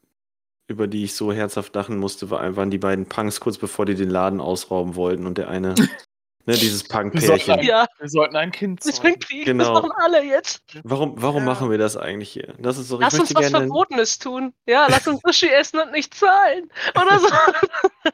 [0.67, 3.95] über die ich so herzhaft lachen musste, war, waren die beiden Punks kurz bevor die
[3.95, 5.75] den Laden ausrauben wollten und der eine,
[6.49, 7.63] ne, dieses Punk-Pärchen.
[7.63, 7.87] Ja.
[7.99, 9.19] wir sollten ein Kind Das zeugen.
[9.21, 9.75] kriegen, Genau.
[9.75, 10.63] das machen alle jetzt.
[10.83, 11.47] Warum, warum Ja.
[11.47, 12.55] machen wir das eigentlich hier?
[12.59, 14.53] Das ist so, Lass ich uns was gerne, Verbotenes tun.
[14.67, 16.71] Ja, lass uns Sushi essen und nicht zahlen.
[17.01, 17.29] Oder so.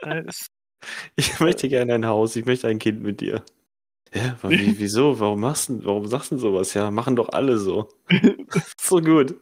[0.00, 0.24] Äh,
[1.16, 3.42] ich möchte gerne ein Haus, ich möchte ein Kind mit dir.
[4.12, 5.18] Ja, wie, wieso?
[5.18, 6.74] Warum machst du, warum sagst du sowas?
[6.74, 7.88] Ja, machen doch alle so.
[8.80, 9.40] so gut.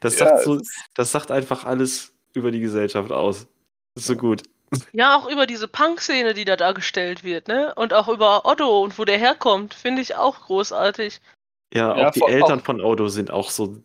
[0.00, 0.60] Das ja, sagt so,
[0.94, 3.46] das sagt einfach alles über die Gesellschaft aus.
[3.94, 4.42] Das ist so gut.
[4.92, 7.74] Ja, auch über diese Punk-Szene, die da dargestellt wird, ne?
[7.74, 11.20] Und auch über Otto und wo der herkommt, finde ich auch großartig.
[11.72, 13.76] Ja, Ja, auch die Eltern auch- von Odo sind auch so,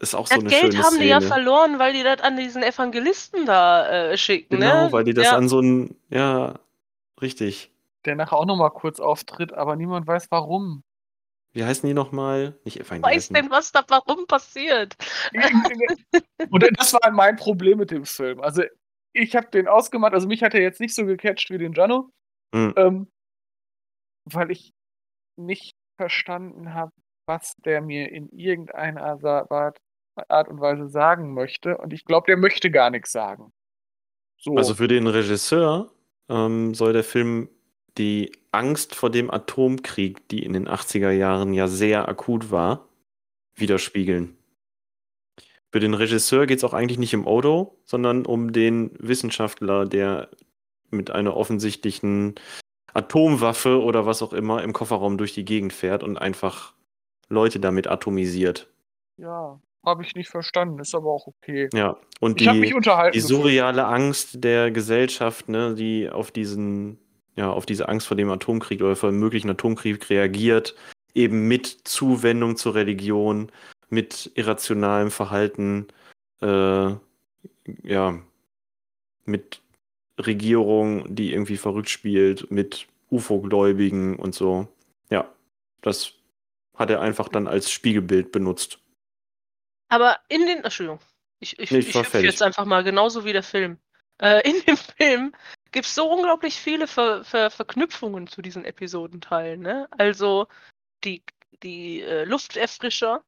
[0.00, 1.32] ist auch so Das eine Geld schöne haben die ja Szene.
[1.32, 4.92] verloren, weil die das an diesen Evangelisten da äh, schicken, Genau, ne?
[4.92, 5.36] weil die das ja.
[5.36, 6.54] an so ein, ja,
[7.22, 7.70] richtig.
[8.04, 10.82] der nachher auch nochmal kurz auftritt, aber niemand weiß warum.
[11.52, 12.54] Wie heißen die nochmal?
[12.64, 13.34] Nicht weiß Evangelisten.
[13.34, 14.94] denn, was da warum passiert?
[16.50, 18.40] Und das war mein Problem mit dem Film.
[18.40, 18.62] Also
[19.12, 22.10] ich habe den ausgemacht, also mich hat er jetzt nicht so gecatcht wie den Jano,
[22.54, 22.74] Hm.
[22.76, 23.12] ähm,
[24.24, 24.72] weil ich
[25.36, 26.92] nicht verstanden habe,
[27.26, 29.78] was der mir in irgendeiner Art
[30.28, 31.78] Art und Weise sagen möchte.
[31.78, 33.52] Und ich glaube, der möchte gar nichts sagen.
[34.36, 34.56] So.
[34.56, 35.92] Also für den Regisseur
[36.28, 37.48] ähm, soll der Film
[37.98, 42.88] die Angst vor dem Atomkrieg, die in den 80er Jahren ja sehr akut war,
[43.54, 44.36] widerspiegeln.
[45.72, 50.28] Für den Regisseur geht es auch eigentlich nicht um Odo, sondern um den Wissenschaftler, der
[50.90, 52.34] mit einer offensichtlichen
[52.92, 56.74] Atomwaffe oder was auch immer im Kofferraum durch die Gegend fährt und einfach
[57.28, 58.68] Leute damit atomisiert.
[59.16, 61.68] Ja, habe ich nicht verstanden, ist aber auch okay.
[61.72, 63.14] Ja, und Ich die, mich unterhalten.
[63.14, 66.98] die surreale Angst der Gesellschaft, ne, die auf diesen,
[67.36, 70.74] ja, auf diese Angst vor dem Atomkrieg oder vor dem möglichen Atomkrieg reagiert,
[71.14, 73.50] eben mit Zuwendung zur Religion,
[73.90, 75.88] mit irrationalem Verhalten,
[76.40, 76.94] äh,
[77.82, 78.18] ja,
[79.24, 79.60] mit
[80.18, 84.68] Regierung, die irgendwie verrückt spielt, mit UFO-Gläubigen und so.
[85.10, 85.30] Ja,
[85.82, 86.12] das
[86.76, 88.78] hat er einfach dann als Spiegelbild benutzt.
[89.88, 90.64] Aber in den.
[90.64, 91.00] Entschuldigung.
[91.40, 93.78] Ich, ich, Nee, ich ich, jetzt einfach mal genauso wie der Film.
[94.18, 95.32] Äh, in dem Film
[95.72, 99.60] gibt es so unglaublich viele Ver, Ver, Verknüpfungen zu diesen Episodenteilen.
[99.60, 99.88] Ne?
[99.90, 100.46] Also
[101.04, 101.22] die,
[101.62, 103.24] die äh, Lufterfrischer,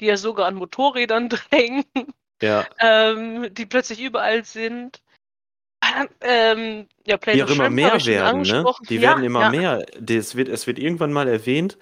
[0.00, 1.84] die ja sogar an Motorrädern drängen,
[2.42, 5.02] Ja, ähm, die plötzlich überall sind.
[6.20, 8.64] Ähm, ja, die auch immer mehr werden, ne?
[8.88, 9.86] Die ja, werden immer ja, mehr.
[9.98, 11.78] Das wird, es wird irgendwann mal erwähnt,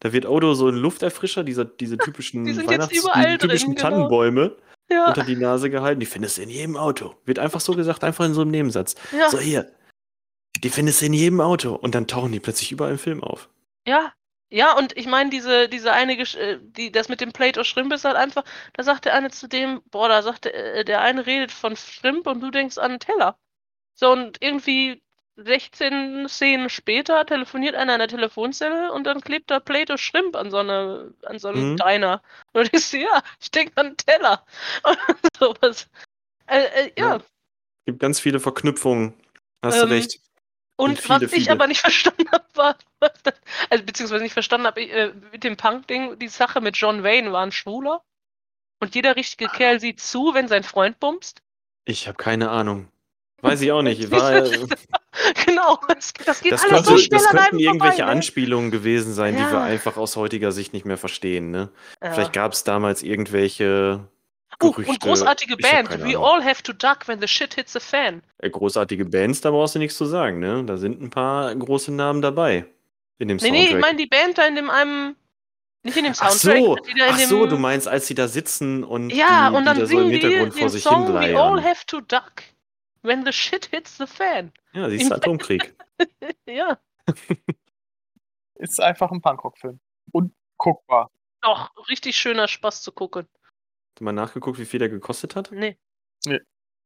[0.00, 3.80] da wird Odo so ein Lufterfrischer, dieser, diese typischen Die Weihnachts-, die typischen drin, genau.
[3.80, 4.56] Tannenbäume
[4.90, 6.00] Ja, unter die Nase gehalten.
[6.00, 7.14] Die findest du in jedem Auto.
[7.24, 8.96] Wird einfach so gesagt, einfach in so einem Nebensatz.
[9.30, 9.70] So hier,
[10.62, 11.74] die findest du in jedem Auto.
[11.74, 13.48] Und dann tauchen die plötzlich überall im Film auf.
[13.86, 14.12] ja.
[14.50, 17.66] Ja, und ich meine, diese, diese eine, Gesch- äh, die, das mit dem Plate of
[17.66, 20.84] Shrimp ist halt einfach, da sagt der eine zu dem, boah, da sagt der, äh,
[20.84, 23.36] der eine redet von Shrimp und du denkst an einen Teller.
[23.94, 25.02] So, und irgendwie
[25.36, 30.36] 16 Szenen später telefoniert einer an der Telefonzelle und dann klebt da Plate of Shrimp
[30.36, 31.76] an so, eine, an so einem Mhm.
[31.76, 32.22] Diner.
[32.52, 34.44] Und denkst, dir, ja, ich denke an einen Teller.
[34.84, 35.88] Und sowas.
[36.46, 37.16] Äh, äh, ja.
[37.16, 37.22] Ja.
[37.86, 39.14] Gibt ganz viele Verknüpfungen.
[39.64, 40.20] Hast Ähm, du recht.
[40.76, 41.52] Und viele, was ich viele.
[41.52, 43.34] aber nicht verstanden habe, war, das,
[43.70, 47.44] also beziehungsweise nicht verstanden habe, äh, mit dem Punk-Ding, die Sache mit John Wayne war
[47.44, 48.02] ein Schwuler.
[48.80, 51.42] Und jeder richtige Kerl sieht zu, wenn sein Freund bumst.
[51.84, 52.88] Ich habe keine Ahnung.
[53.40, 54.10] Weiß ich auch nicht.
[54.10, 54.42] War,
[55.46, 58.16] genau, das, das geht das, alles könnte, so schnell das könnten irgendwelche vorbei, ne?
[58.16, 59.62] Anspielungen gewesen sein, die wir Ja.
[59.62, 61.50] einfach aus heutiger Sicht nicht mehr verstehen.
[61.50, 61.70] Ne?
[62.02, 62.12] Ja.
[62.12, 64.08] Vielleicht gab es damals irgendwelche
[64.62, 64.92] Uh, Gerüchte.
[64.92, 65.90] und großartige Band.
[65.90, 66.24] We Ahnung.
[66.24, 68.22] all have to duck when the shit hits the fan.
[68.38, 70.38] Äh, großartige Bands, da brauchst du nichts zu sagen.
[70.38, 70.64] Ne?
[70.64, 72.66] Da sind ein paar große Namen dabei
[73.18, 73.52] in dem Nee, Soundtrack.
[73.52, 75.16] nee, ich meine die Band da in dem einem.
[75.82, 76.62] Nicht in dem Ach Soundtrack.
[76.64, 79.50] so, die da in ach dem, so, du meinst, als sie da sitzen und Ja,
[79.50, 81.38] die, und die dann da so im singen die Hintergrund den vor sich Song We
[81.38, 82.42] all have to duck
[83.02, 84.50] when the shit hits the fan.
[84.72, 85.74] Ja, siehst du, Atomkrieg.
[86.48, 86.78] Ja.
[88.56, 89.78] Ist einfach ein Punkrock-Film.
[90.12, 91.10] Und guckbar.
[91.42, 93.26] Doch, richtig schöner Spaß zu gucken.
[93.94, 95.52] Hast du mal nachgeguckt, wie viel der gekostet hat?
[95.52, 95.76] Nee.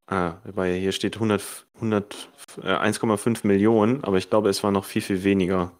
[0.08, 2.28] Ah, weil hier steht 100, 100,
[2.58, 5.72] äh, 1,5 Millionen, aber ich glaube, es war noch viel, viel weniger.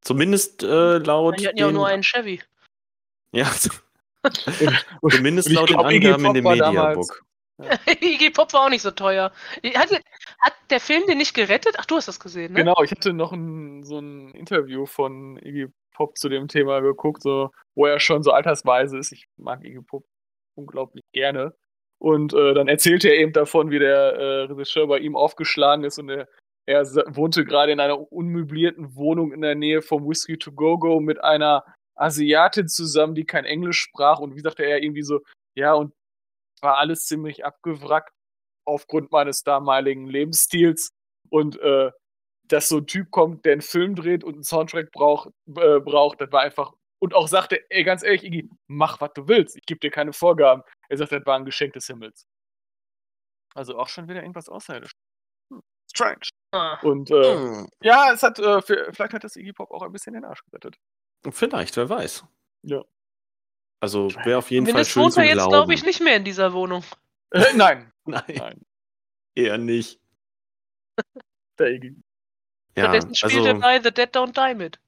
[0.00, 1.40] Zumindest äh, laut.
[1.40, 2.40] Die hatten ja auch nur einen Chevy.
[3.32, 3.50] Ja,
[5.08, 7.08] zumindest laut den glaub, Iggy Angaben in dem war damals-
[7.58, 8.00] Mediabook.
[8.00, 9.32] Iggy Pop war auch nicht so teuer.
[9.74, 9.90] Hat,
[10.40, 11.74] hat der Film den nicht gerettet?
[11.78, 12.60] Ach, du hast das gesehen, ne?
[12.60, 17.22] Genau, ich hatte noch ein, so ein Interview von Iggy Pop zu dem Thema geguckt,
[17.22, 19.10] so, wo er schon so altersweise ist.
[19.12, 20.04] Ich mag Iggy Pop
[20.54, 21.54] unglaublich gerne.
[21.98, 25.98] Und äh, dann erzählte er eben davon, wie der äh, Regisseur bei ihm aufgeschlagen ist
[25.98, 26.28] und er,
[26.66, 26.84] er
[27.14, 31.22] wohnte gerade in einer unmöblierten Wohnung in der Nähe vom Whiskey to Go Go mit
[31.22, 31.64] einer
[31.96, 34.18] Asiatin zusammen, die kein Englisch sprach.
[34.20, 35.20] Und wie sagte er irgendwie so,
[35.54, 35.92] ja, und
[36.62, 38.12] war alles ziemlich abgewrackt
[38.64, 40.90] aufgrund meines damaligen Lebensstils.
[41.28, 41.90] Und äh,
[42.44, 46.20] dass so ein Typ kommt, der einen Film dreht und einen Soundtrack braucht, äh, braucht,
[46.20, 46.72] das war einfach.
[47.02, 49.56] Und auch sagte, ey, ganz ehrlich, Iggy, mach, was du willst.
[49.56, 50.62] Ich gebe dir keine Vorgaben.
[50.88, 52.26] Er sagt, das war ein Geschenk des Himmels.
[53.54, 54.92] Also auch schon wieder irgendwas außerirdisch.
[55.52, 56.28] Hm, strange.
[56.52, 56.78] Ah.
[56.82, 59.92] Und äh, Hm, ja, es hat, äh, für, vielleicht hat das Iggy Pop auch ein
[59.92, 60.76] bisschen den Arsch gerettet.
[61.30, 62.24] Vielleicht, wer weiß.
[62.62, 62.84] Ja.
[63.82, 66.52] Also wäre auf jeden Fall schön wohnt er jetzt, glaube ich, nicht mehr in dieser
[66.52, 66.84] Wohnung.
[67.32, 68.66] Äh, nein, Nein, nein,
[69.36, 70.00] eher nicht.
[71.60, 71.94] der Iggy.
[72.76, 74.80] Ja, Stattdessen spielt er also bei The Dead Don't Die mit.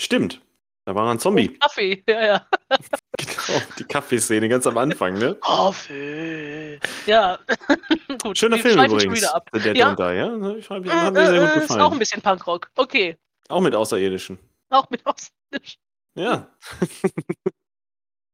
[0.00, 0.40] stimmt.
[0.84, 1.48] Da war er ein Zombie.
[1.48, 2.46] Und Kaffee, ja, ja.
[3.18, 5.34] Genau, die Kaffeeszene ganz am Anfang, ne?
[5.36, 6.80] Kaffee.
[7.06, 7.38] Ja.
[8.22, 9.18] Gut, Schöner Film übrigens.
[9.18, 9.48] wieder ab.
[9.52, 9.94] The Dead Ja.
[9.94, 10.56] Die, ja?
[10.56, 11.92] Ich hab, Äh, hat mir sehr gut äh, Ist auch gefallen.
[11.92, 12.70] ein bisschen Punkrock.
[12.76, 13.16] Okay.
[13.48, 14.38] Auch mit Außerirdischen.
[14.70, 15.78] Auch mit Ausländisch.
[16.14, 16.48] Ja.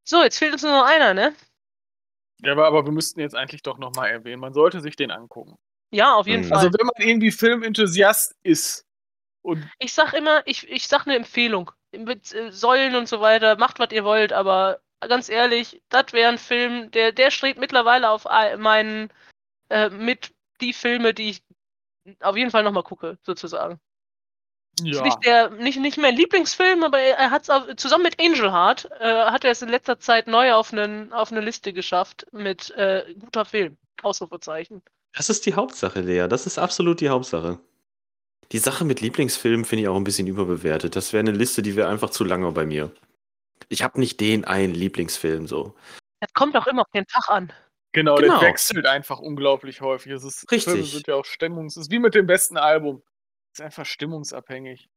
[0.04, 1.34] So, jetzt fehlt uns nur noch einer, ne?
[2.42, 5.56] Ja, aber, aber wir müssten jetzt eigentlich doch nochmal erwähnen, man sollte sich den angucken.
[5.92, 6.48] Ja, auf jeden Hm.
[6.50, 6.58] Fall.
[6.58, 8.86] Also wenn man irgendwie Filmenthusiast ist
[9.48, 11.70] und ich sag immer, ich, ich sag eine Empfehlung.
[11.92, 16.30] Mit äh, Säulen und so weiter, macht, was ihr wollt, aber ganz ehrlich, das wäre
[16.30, 19.10] ein Film, der, der strebt mittlerweile auf meinen,
[19.70, 21.42] äh, mit die Filme, die ich
[22.20, 23.80] auf jeden Fall nochmal gucke, sozusagen.
[24.80, 25.02] Ist Ja.
[25.02, 28.90] nicht, der, nicht, nicht mein Lieblingsfilm, aber er, er hat es zusammen mit Angel Heart,
[29.00, 32.70] äh, hat er es in letzter Zeit neu auf, einen, auf eine Liste geschafft mit
[32.72, 33.78] äh, guter Film.
[34.02, 34.82] Ausrufezeichen.
[35.16, 36.28] Das ist die Hauptsache, Lea.
[36.28, 37.58] Das ist absolut die Hauptsache.
[38.52, 40.96] Die Sache mit Lieblingsfilmen finde ich auch ein bisschen überbewertet.
[40.96, 42.92] Das wäre eine Liste, die wäre einfach zu lange bei mir.
[43.68, 45.74] Ich habe nicht den einen Lieblingsfilm so.
[46.20, 47.52] Das kommt auch immer auf den Tag an.
[47.92, 48.38] Genau, Genau.
[48.40, 50.12] der wechselt einfach unglaublich häufig.
[50.12, 50.72] Es ist, Richtig.
[50.72, 51.76] Filme sind ja auch Stimmungs...
[51.76, 53.02] Es ist wie mit dem besten Album.
[53.52, 54.88] Es ist einfach stimmungsabhängig.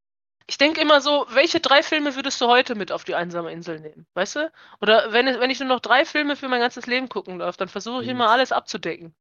[0.46, 3.80] Ich denke immer so, welche drei Filme würdest du heute mit auf die einsame Insel
[3.80, 4.06] nehmen?
[4.14, 4.52] Weißt du?
[4.80, 7.68] Oder wenn, wenn ich nur noch drei Filme für mein ganzes Leben gucken darf, dann
[7.68, 8.16] versuche ich Hm.
[8.16, 9.14] immer alles abzudecken.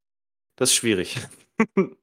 [0.56, 1.18] Das ist schwierig.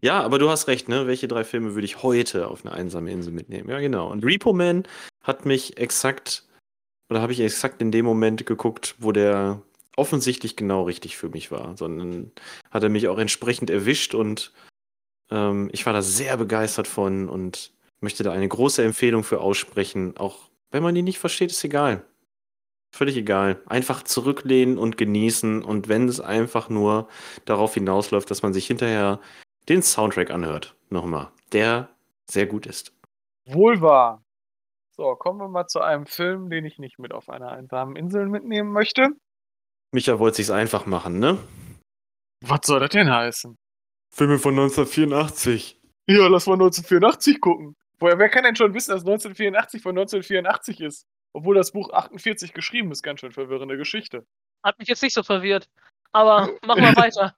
[0.00, 1.06] ja, aber du hast recht, ne?
[1.06, 3.68] Welche drei Filme würde ich heute auf eine einsame Insel mitnehmen?
[3.68, 4.10] Ja, genau.
[4.10, 4.84] Und Repo Man
[5.22, 6.46] hat mich exakt,
[7.10, 9.62] oder habe ich exakt in dem Moment geguckt, wo der
[9.96, 11.76] offensichtlich genau richtig für mich war.
[11.76, 12.32] Sondern
[12.70, 14.52] hat er mich auch entsprechend erwischt und
[15.30, 20.16] ähm, ich war da sehr begeistert von und möchte da eine große Empfehlung für aussprechen.
[20.16, 22.04] Auch wenn man die nicht versteht, ist egal.
[22.94, 23.62] Völlig egal.
[23.66, 25.62] Einfach zurücklehnen und genießen.
[25.62, 27.08] Und wenn es einfach nur
[27.46, 29.20] darauf hinausläuft, dass man sich hinterher
[29.68, 31.88] den Soundtrack anhört, nochmal, der
[32.26, 32.92] sehr gut ist.
[33.46, 34.22] Wohl wahr.
[34.90, 38.28] So, kommen wir mal zu einem Film, den ich nicht mit auf einer einsamen Insel
[38.28, 39.08] mitnehmen möchte.
[39.92, 41.38] Micha wollte sich's einfach machen, ne?
[42.40, 43.56] Was soll das denn heißen?
[44.14, 45.80] Filme von 1984.
[46.06, 47.76] Ja, lass mal 1984 gucken.
[47.98, 51.06] Woher, wer kann denn schon wissen, dass 1984 von 1984 ist?
[51.32, 54.26] Obwohl das Buch 48 geschrieben ist, ganz schön verwirrende Geschichte.
[54.62, 55.68] Hat mich jetzt nicht so verwirrt.
[56.12, 57.34] Aber machen wir weiter.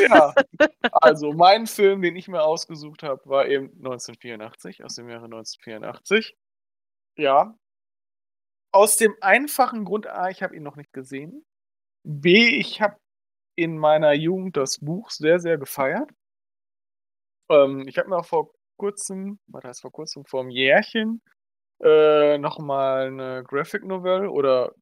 [0.00, 0.34] Ja,
[0.92, 6.36] also mein Film, den ich mir ausgesucht habe, war eben 1984, aus dem Jahre 1984.
[7.16, 7.56] Ja.
[8.72, 11.44] Aus dem einfachen Grund A, ich habe ihn noch nicht gesehen.
[12.02, 12.96] B, ich habe
[13.56, 16.10] in meiner Jugend das Buch sehr, sehr gefeiert.
[17.50, 21.22] Ähm, ich habe mir auch vor kurzem, was heißt vor kurzem, vor einem Jährchen,
[21.82, 24.72] äh, nochmal eine Graphic Novel oder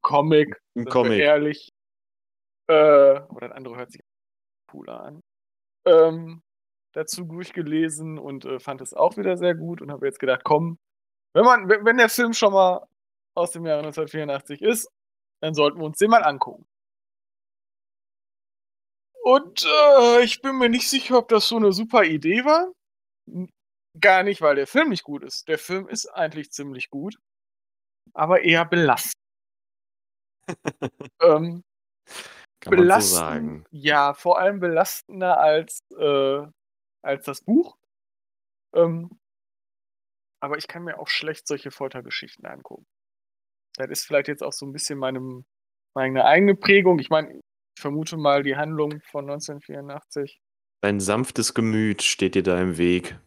[0.00, 1.20] Comic, Ein Comic.
[1.20, 1.70] ehrlich.
[2.70, 4.00] Äh, oder das andere hört sich
[4.70, 5.20] cooler an.
[5.86, 6.42] Ähm,
[6.94, 10.78] dazu durchgelesen und äh, fand es auch wieder sehr gut und habe jetzt gedacht, komm,
[11.34, 12.86] wenn man, wenn der Film schon mal
[13.34, 14.88] aus dem Jahre 1984 ist,
[15.42, 16.64] dann sollten wir uns den mal angucken.
[19.24, 22.72] Und äh, ich bin mir nicht sicher, ob das so eine super Idee war.
[24.00, 25.48] Gar nicht, weil der Film nicht gut ist.
[25.48, 27.16] Der Film ist eigentlich ziemlich gut,
[28.14, 29.14] aber eher belastend.
[31.22, 31.64] ähm,
[32.60, 33.64] Kann man so belastend, sagen.
[33.70, 36.46] ja, vor allem belastender als, äh,
[37.02, 37.76] als das Buch.
[38.74, 39.18] Ähm,
[40.40, 42.86] aber ich kann mir auch schlecht solche Foltergeschichten angucken.
[43.76, 45.44] Das ist vielleicht jetzt auch so ein bisschen meinem,
[45.94, 46.98] meine eigene Prägung.
[46.98, 47.42] Ich meine, ich
[47.80, 50.40] vermute mal die Handlung von 1984.
[50.82, 53.18] Dein sanftes Gemüt steht dir da im Weg.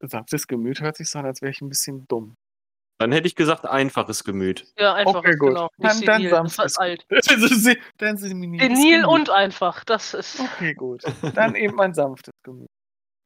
[0.00, 2.36] Sanftes Gemüt hört sich so an, als wäre ich ein bisschen dumm.
[3.00, 4.66] Dann hätte ich gesagt, einfaches Gemüt.
[4.78, 5.48] Ja, einfach, Okay, gut.
[5.48, 5.68] genau.
[5.78, 7.06] Dann- Nicht dann senil, sanftes fast alt.
[7.96, 10.38] Dann Senil und einfach, das ist.
[10.38, 11.02] Okay, gut.
[11.34, 12.68] Dann eben ein sanftes Gemüt.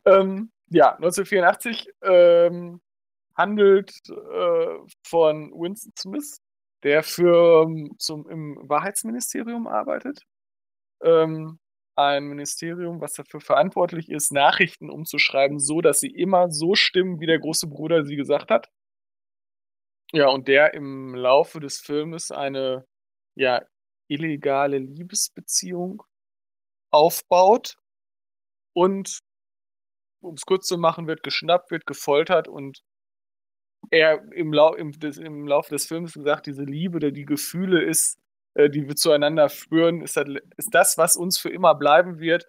[0.07, 2.81] Ähm, ja, 1984 ähm,
[3.37, 6.39] handelt äh, von Winston Smith,
[6.85, 10.23] der für ähm, zum, im Wahrheitsministerium arbeitet.
[11.03, 11.59] Ähm,
[11.97, 17.27] ein Ministerium, was dafür verantwortlich ist, Nachrichten umzuschreiben, so dass sie immer so stimmen, wie
[17.27, 18.69] der große Bruder sie gesagt hat.
[20.15, 22.87] Ja, und der im Laufe des Filmes eine
[23.37, 23.63] ja,
[24.09, 26.05] illegale Liebesbeziehung
[26.93, 27.75] aufbaut
[28.77, 29.19] und,
[30.23, 32.79] um es kurz zu machen, wird geschnappt, wird gefoltert und
[33.91, 37.83] er im, Lau im, des, im Laufe des Films gesagt, diese Liebe oder die Gefühle
[37.83, 38.17] ist,
[38.55, 42.47] äh, die wir zueinander spüren, ist das, ist das, was uns für immer bleiben wird.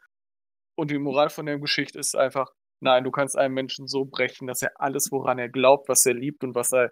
[0.78, 4.46] Und die Moral von der Geschichte ist einfach, nein, du kannst einen Menschen so brechen,
[4.46, 6.92] dass er alles, woran er glaubt, was er liebt und was er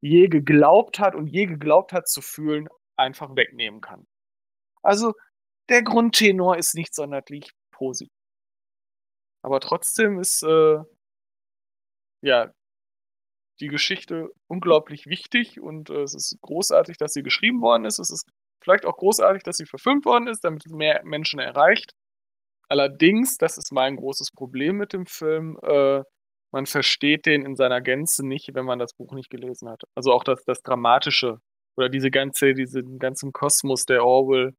[0.00, 4.06] je geglaubt hat und je geglaubt hat zu fühlen, einfach wegnehmen kann.
[4.82, 5.14] Also
[5.68, 8.12] der Grundtenor ist nicht sonderlich positiv.
[9.42, 10.78] Aber trotzdem ist äh,
[12.22, 12.52] ja
[13.60, 17.98] die Geschichte unglaublich wichtig und äh, es ist großartig, dass sie geschrieben worden ist.
[17.98, 18.28] Es ist
[18.62, 21.92] vielleicht auch großartig, dass sie verfilmt worden ist, damit es mehr Menschen erreicht.
[22.68, 26.02] Allerdings, das ist mein großes Problem mit dem Film, äh,
[26.52, 29.82] man versteht den in seiner Gänze nicht, wenn man das Buch nicht gelesen hat.
[29.94, 31.38] Also auch das, das Dramatische
[31.76, 34.54] oder diese ganze, diesen ganzen Kosmos, der Orwell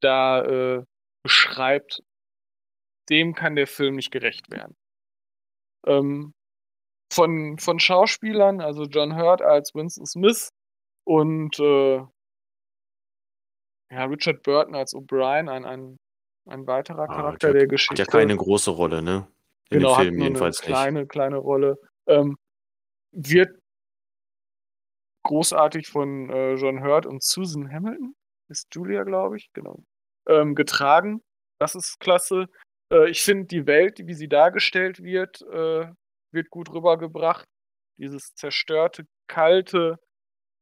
[0.00, 0.84] da äh,
[1.24, 2.02] beschreibt,
[3.10, 4.76] dem kann der Film nicht gerecht werden.
[5.86, 6.32] Ähm,
[7.12, 10.50] von, von Schauspielern, also John Hurt als Winston Smith
[11.04, 11.98] und äh,
[13.90, 15.96] ja, Richard Burton als O'Brien, ein, ein,
[16.48, 18.02] ein weiterer Ah, Charakter der Hat Geschichte.
[18.02, 19.28] ja keine große Rolle, ne?
[19.70, 20.66] In genau, dem hat Film nur eine jedenfalls nicht.
[20.66, 21.76] kleine, kleine Rolle.
[22.06, 22.36] Ähm,
[23.12, 23.58] wird
[25.24, 28.14] großartig von äh, John Hurt und Susan Hamilton,
[28.48, 29.82] ist Julia, glaube ich, genau,
[30.28, 31.20] ähm, getragen.
[31.58, 32.46] Das ist klasse.
[32.92, 35.90] Äh, ich finde die Welt, wie sie dargestellt wird, äh,
[36.32, 37.44] wird gut rübergebracht.
[37.98, 39.98] Dieses zerstörte, kalte,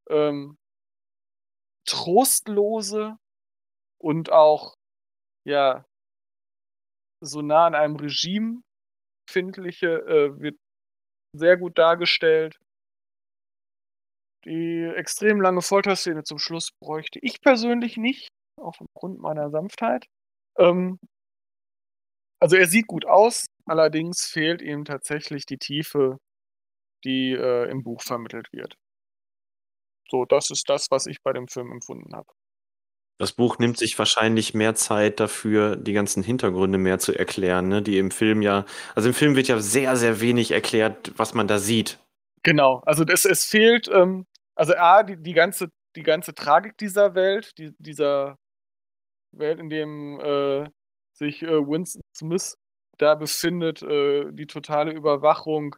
[0.09, 0.57] ähm,
[1.85, 3.17] trostlose
[3.99, 4.75] und auch,
[5.45, 5.85] ja,
[7.21, 8.61] so nah an einem Regime
[9.25, 10.57] befindliche äh, wird
[11.33, 12.59] sehr gut dargestellt.
[14.45, 20.05] Die extrem lange Folterszene zum Schluss bräuchte ich persönlich nicht, auch aufgrund meiner Sanftheit.
[20.57, 20.99] Ähm,
[22.39, 26.17] also er sieht gut aus, allerdings fehlt ihm tatsächlich die Tiefe,
[27.03, 28.75] die äh, im Buch vermittelt wird.
[30.09, 32.31] So, das ist das, was ich bei dem Film empfunden habe.
[33.17, 37.81] Das Buch nimmt sich wahrscheinlich mehr Zeit dafür, die ganzen Hintergründe mehr zu erklären, ne?
[37.81, 41.47] Die im Film ja, also im Film wird ja sehr, sehr wenig erklärt, was man
[41.47, 41.97] da sieht.
[42.43, 47.15] Genau, also das, es fehlt, ähm, also A, die, die, ganze, die ganze Tragik dieser
[47.15, 48.37] Welt, die, dieser
[49.31, 50.69] Welt, in dem äh,
[51.13, 52.57] sich äh, Winston Smith
[52.97, 55.75] da befindet, äh, die totale Überwachung,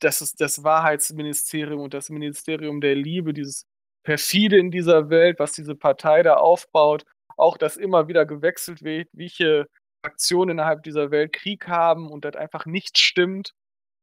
[0.00, 3.64] das ist das Wahrheitsministerium und das Ministerium der Liebe, dieses
[4.06, 7.04] perfide in dieser Welt, was diese Partei da aufbaut,
[7.36, 9.66] auch dass immer wieder gewechselt wird, welche
[10.04, 13.52] Fraktionen innerhalb dieser Welt Krieg haben und das einfach nicht stimmt,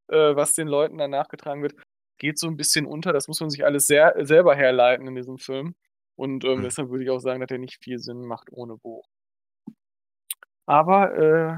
[0.10, 1.76] äh, was den Leuten dann nachgetragen wird,
[2.20, 3.14] geht so ein bisschen unter.
[3.14, 5.74] Das muss man sich alles sehr, selber herleiten in diesem Film.
[6.18, 6.64] Und ähm, Hm.
[6.64, 9.08] deshalb würde ich auch sagen, dass er nicht viel Sinn macht ohne Buch.
[10.66, 11.58] Aber äh,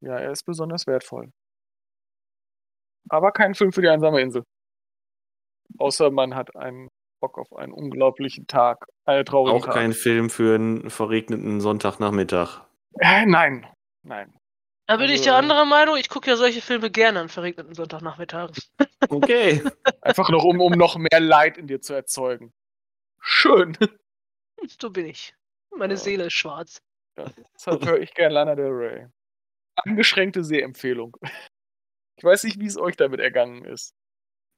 [0.00, 1.30] ja, er ist besonders wertvoll.
[3.08, 4.44] Aber kein Film für die einsame Insel.
[5.76, 6.88] Außer man hat einen
[7.20, 9.74] Bock auf einen unglaublichen Tag, einen traurigen Auch Tag.
[9.74, 12.60] kein Film für einen verregneten Sonntagnachmittag.
[13.00, 13.66] Äh, nein,
[14.02, 14.32] nein.
[14.86, 15.96] Da bin ich Also, ja anderer Meinung.
[15.96, 18.56] Ich gucke ja solche Filme gerne an verregneten Sonntagnachmittagen.
[19.10, 19.62] Okay.
[20.02, 22.52] Einfach noch, um, um noch mehr Leid in dir zu erzeugen.
[23.20, 23.76] Schön.
[24.80, 25.34] So bin ich.
[25.74, 25.98] Meine Ja.
[25.98, 26.82] Seele ist schwarz.
[27.54, 29.06] Deshalb höre ich gern Lana Del Rey.
[29.76, 31.16] Angeschränkte Sehempfehlung.
[32.16, 33.94] Ich weiß nicht, wie es euch damit ergangen ist.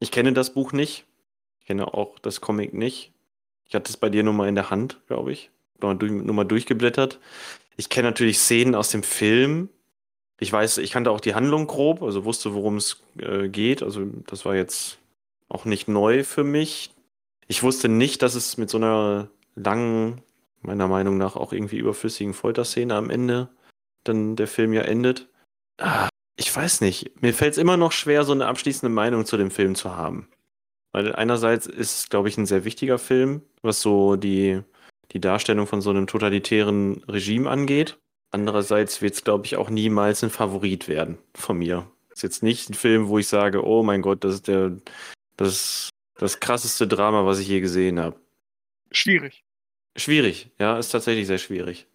[0.00, 1.04] Ich kenne das Buch nicht.
[1.60, 3.12] Ich kenne auch das Comic nicht.
[3.68, 5.50] Ich hatte es bei dir nur mal in der Hand, glaube ich.
[5.80, 7.20] Nur nur mal durchgeblättert.
[7.76, 9.68] Ich kenne natürlich Szenen aus dem Film.
[10.40, 13.82] Ich weiß, ich kannte auch die Handlung grob, also wusste, worum es äh, geht.
[13.82, 14.98] Also das war jetzt
[15.48, 16.90] auch nicht neu für mich.
[17.46, 20.22] Ich wusste nicht, dass es mit so einer langen,
[20.62, 23.48] meiner Meinung nach auch irgendwie überflüssigen Folterszene am Ende
[24.04, 25.28] dann der Film ja endet.
[25.78, 26.08] Ah,
[26.40, 27.22] ich weiß nicht.
[27.22, 30.26] Mir fällt es immer noch schwer, so eine abschließende Meinung zu dem Film zu haben.
[30.90, 34.62] Weil einerseits ist es, glaube ich, ein sehr wichtiger Film, was so die,
[35.12, 37.98] die Darstellung von so einem totalitären Regime angeht.
[38.30, 41.86] Andererseits wird es, glaube ich, auch niemals ein Favorit werden von mir.
[42.10, 44.72] Ist jetzt nicht ein Film, wo ich sage, oh mein Gott, das ist der,
[45.36, 48.18] das, das krasseste Drama, was ich je gesehen habe.
[48.92, 49.44] Schwierig.
[49.94, 51.86] Schwierig, ja, ist tatsächlich sehr schwierig.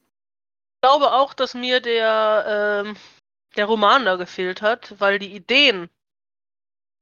[0.76, 2.96] Ich glaube auch, dass mir der, ähm,
[3.56, 5.90] der Roman da gefehlt hat, weil die Ideen,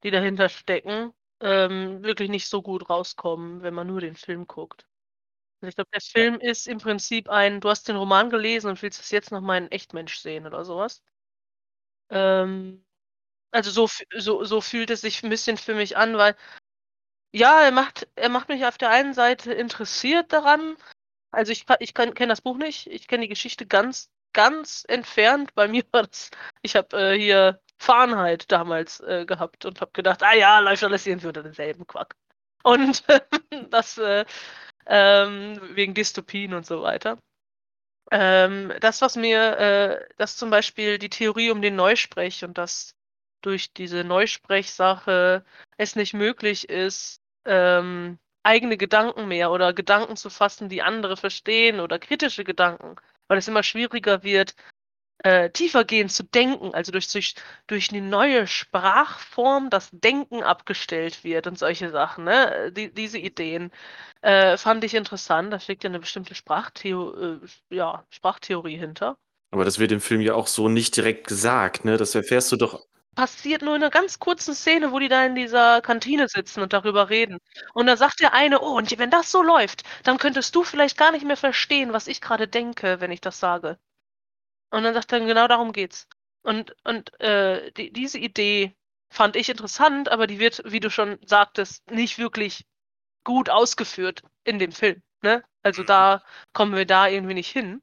[0.02, 4.86] die dahinter stecken, ähm, wirklich nicht so gut rauskommen, wenn man nur den Film guckt.
[5.60, 8.82] Also ich glaube, der Film ist im Prinzip ein, du hast den Roman gelesen und
[8.82, 11.02] willst es jetzt nochmal in Echtmensch sehen oder sowas.
[12.10, 12.84] Ähm,
[13.52, 13.88] also so,
[14.18, 16.36] so, so fühlt es sich ein bisschen für mich an, weil
[17.32, 20.76] ja, er macht, er macht mich auf der einen Seite interessiert daran.
[21.32, 25.54] Also ich, ich kenne das Buch nicht, ich kenne die Geschichte ganz, ganz entfernt.
[25.54, 26.30] Bei mir war das,
[26.62, 31.06] ich habe äh, hier Fahrenheit damals äh, gehabt und habe gedacht, ah ja, Life lässt
[31.06, 32.14] ihn würde denselben Quack.
[32.62, 33.04] Und
[33.70, 34.24] das äh,
[34.86, 37.18] ähm, wegen Dystopien und so weiter.
[38.10, 42.94] Ähm, das, was mir, äh, das zum Beispiel die Theorie um den Neusprech und dass
[43.42, 45.44] durch diese Neusprechsache
[45.76, 51.80] es nicht möglich ist, ähm, eigene Gedanken mehr oder Gedanken zu fassen, die andere verstehen
[51.80, 52.96] oder kritische Gedanken,
[53.28, 54.54] weil es immer schwieriger wird,
[55.24, 57.34] äh, tiefergehend zu denken, also durch, durch,
[57.66, 62.70] durch eine neue Sprachform das Denken abgestellt wird und solche Sachen, ne?
[62.72, 63.70] Die, diese Ideen
[64.20, 65.52] äh, fand ich interessant.
[65.52, 69.16] Da steckt ja eine bestimmte Sprachtheo äh, ja, Sprachtheorie hinter.
[69.50, 71.96] Aber das wird im Film ja auch so nicht direkt gesagt, ne?
[71.96, 72.84] Das erfährst du doch.
[73.14, 76.72] Passiert nur in einer ganz kurzen Szene, wo die da in dieser Kantine sitzen und
[76.72, 77.38] darüber reden.
[77.72, 80.96] Und da sagt der eine, oh, und wenn das so läuft, dann könntest du vielleicht
[80.96, 83.78] gar nicht mehr verstehen, was ich gerade denke, wenn ich das sage.
[84.70, 86.08] Und dann sagt er, genau darum geht's.
[86.42, 88.74] Und, und äh, die, diese Idee
[89.10, 92.66] fand ich interessant, aber die wird, wie du schon sagtest, nicht wirklich
[93.22, 95.02] gut ausgeführt in dem Film.
[95.22, 95.42] Ne?
[95.62, 97.82] Also da kommen wir da irgendwie nicht hin.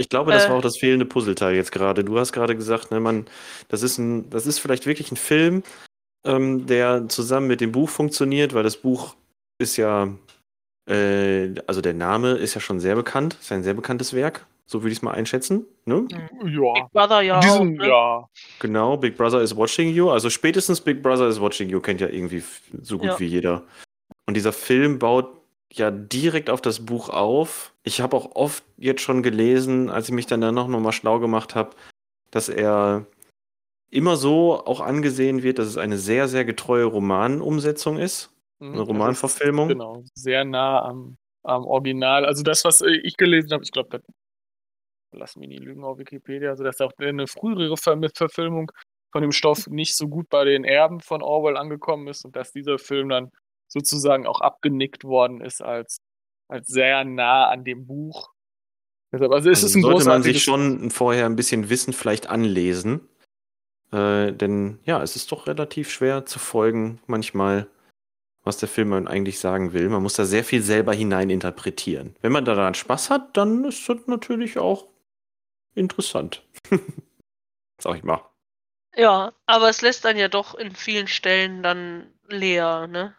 [0.00, 0.48] Ich glaube, das Äh.
[0.48, 2.02] war auch das fehlende Puzzleteil jetzt gerade.
[2.04, 3.26] Du hast gerade gesagt, ne, man,
[3.68, 5.62] das ist ein, das ist vielleicht wirklich ein Film,
[6.24, 9.14] ähm, der zusammen mit dem Buch funktioniert, weil das Buch
[9.58, 10.08] ist ja,
[10.88, 14.82] äh, also der Name ist ja schon sehr bekannt, ist ein sehr bekanntes Werk, so
[14.82, 15.66] würde ich es mal einschätzen.
[15.84, 16.06] Ne?
[16.10, 16.72] Ja.
[16.72, 17.64] Big Brother ja Diesen, auch.
[17.84, 17.86] Ne?
[17.88, 18.24] ja.
[18.58, 20.08] Genau, Big Brother is watching you.
[20.10, 22.42] Also spätestens Big Brother is watching you kennt ja irgendwie
[22.82, 23.20] so gut Ja.
[23.20, 23.64] wie jeder.
[24.26, 25.39] Und dieser Film baut
[25.72, 27.74] ja direkt auf das Buch auf.
[27.82, 31.18] Ich habe auch oft jetzt schon gelesen, als ich mich dann da noch mal schlau
[31.20, 31.76] gemacht habe,
[32.30, 33.06] dass er
[33.90, 38.30] immer so auch angesehen wird, dass es eine sehr, sehr getreue Romanumsetzung ist.
[38.58, 38.72] Mhm.
[38.72, 39.70] Eine Romanverfilmung.
[39.70, 42.24] Ist, Genau, sehr nah am, am Original.
[42.24, 44.02] Also das, was äh, ich gelesen habe, ich glaube, das
[45.12, 48.70] lass mich nie lügen auf Wikipedia, also dass auch eine frühere Ver Verfilmung
[49.12, 52.52] von dem Stoff nicht so gut bei den Erben von Orwell angekommen ist und dass
[52.52, 53.32] dieser Film dann
[53.70, 55.98] sozusagen auch abgenickt worden ist als,
[56.48, 58.32] als sehr nah an dem Buch.
[59.12, 62.28] Deshalb, also es Also ist ein sollte man sich schon vorher ein bisschen Wissen vielleicht
[62.28, 63.08] anlesen.
[63.92, 67.68] Äh, denn ja, es ist doch relativ schwer zu folgen manchmal,
[68.44, 69.88] was der Film eigentlich sagen will.
[69.88, 72.16] Man muss da sehr viel selber hineininterpretieren.
[72.20, 74.86] Wenn man daran Spaß hat, dann ist das natürlich auch
[75.74, 76.46] interessant.
[77.80, 78.24] Sag ich mal.
[78.96, 83.16] Ja, aber es lässt dann ja doch in vielen Stellen dann leer, ne?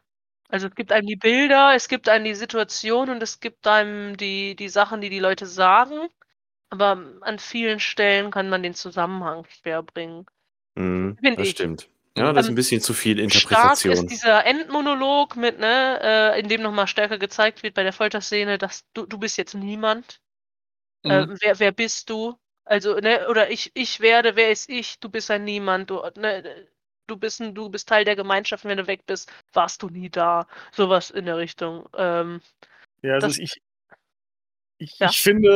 [0.52, 4.18] Also es gibt einem die Bilder, es gibt einem die Situation und es gibt einem
[4.18, 6.10] die, die Sachen, die die Leute sagen.
[6.70, 6.92] Aber
[7.22, 10.26] an vielen Stellen kann man den Zusammenhang schwer bringen.
[10.76, 11.50] Mhm, das ich.
[11.50, 11.90] stimmt.
[12.18, 13.86] Ja, das ist Ähm, ein bisschen zu viel Stark Interpretation.
[13.86, 16.00] ist dieser Endmonolog mit, ne,
[16.36, 19.56] äh, in dem nochmal stärker gezeigt wird bei der Folterszene, dass du, du bist jetzt
[19.56, 20.22] niemand.
[21.08, 21.36] Äh, Mhm.
[21.42, 22.40] wer, wer bist du?
[22.66, 25.00] Also, ne, oder ich, ich werde, wer ist ich?
[25.00, 26.68] Du bist ein Niemand, du, ne,
[27.12, 29.90] du bist ein, du bist Teil der Gemeinschaft, und wenn du weg bist, warst du
[29.90, 30.48] nie da.
[30.72, 31.88] Sowas in der Richtung.
[31.96, 32.42] Ähm,
[33.04, 33.62] Ja, also Das- ich,
[34.80, 35.10] ich, Ja.
[35.10, 35.50] ich finde,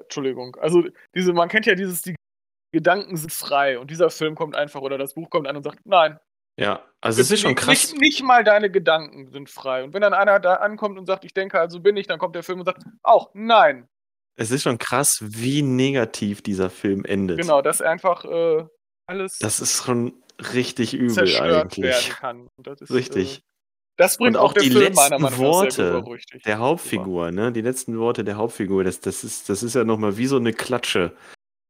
[0.00, 0.84] äh, Entschuldigung, also
[1.14, 2.14] diese, man kennt ja dieses, die
[2.74, 5.80] Gedanken sind frei und dieser Film kommt einfach oder das Buch kommt an und sagt,
[5.84, 6.18] nein,
[6.58, 7.92] Ja, also es ist schon krass.
[7.92, 9.84] Nicht, nicht mal deine Gedanken sind frei.
[9.84, 12.34] Und wenn dann einer da ankommt und sagt, ich denke, also bin ich, dann kommt
[12.36, 13.88] der Film und sagt, auch nein.
[14.36, 17.38] Es ist schon krass, wie negativ dieser Film endet.
[17.40, 18.66] Genau, dass einfach äh,
[19.06, 20.21] alles Das ist schon
[20.54, 22.10] richtig übel eigentlich.
[22.10, 22.48] kann.
[22.56, 23.38] Und das ist, Richtig.
[23.38, 23.42] Äh,
[23.96, 26.04] das bringt Und auch, auch der die Film letzten Worte.
[26.46, 27.52] Der Hauptfigur, ne?
[27.52, 30.52] Die letzten Worte der Hauptfigur, das, das, ist, das ist ja nochmal wie so eine
[30.52, 31.12] Klatsche.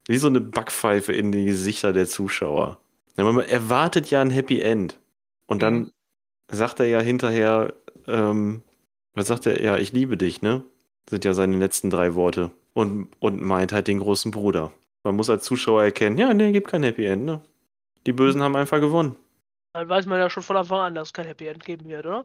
[0.09, 2.79] Wie so eine Backpfeife in die Gesichter der Zuschauer.
[3.17, 4.99] Man erwartet ja ein Happy End.
[5.47, 5.91] Und dann Mhm.
[6.51, 7.75] sagt er ja hinterher,
[8.07, 8.63] ähm,
[9.15, 9.61] was sagt er?
[9.63, 10.65] Ja, ich liebe dich, ne?
[11.11, 12.51] Sind ja seine letzten drei Worte.
[12.75, 14.73] Und, und meint halt den großen Bruder.
[15.05, 17.43] Man muss als Zuschauer erkennen, ja, nee, gibt kein Happy End, ne?
[18.07, 19.17] Die Bösen haben einfach gewonnen.
[19.73, 22.07] dann weiß man ja schon von Anfang an, dass es kein Happy End geben wird,
[22.07, 22.25] oder?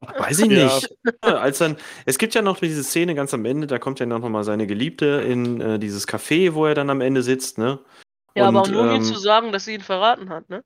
[0.00, 0.94] Weiß ich nicht.
[1.24, 4.06] Ja, als dann, es gibt ja noch diese Szene ganz am Ende, da kommt ja
[4.06, 7.80] noch mal seine Geliebte in äh, dieses Café, wo er dann am Ende sitzt, ne?
[8.36, 10.62] Ja, aber Und, nur um ihm ähm, zu sagen, dass sie ihn verraten hat, ne?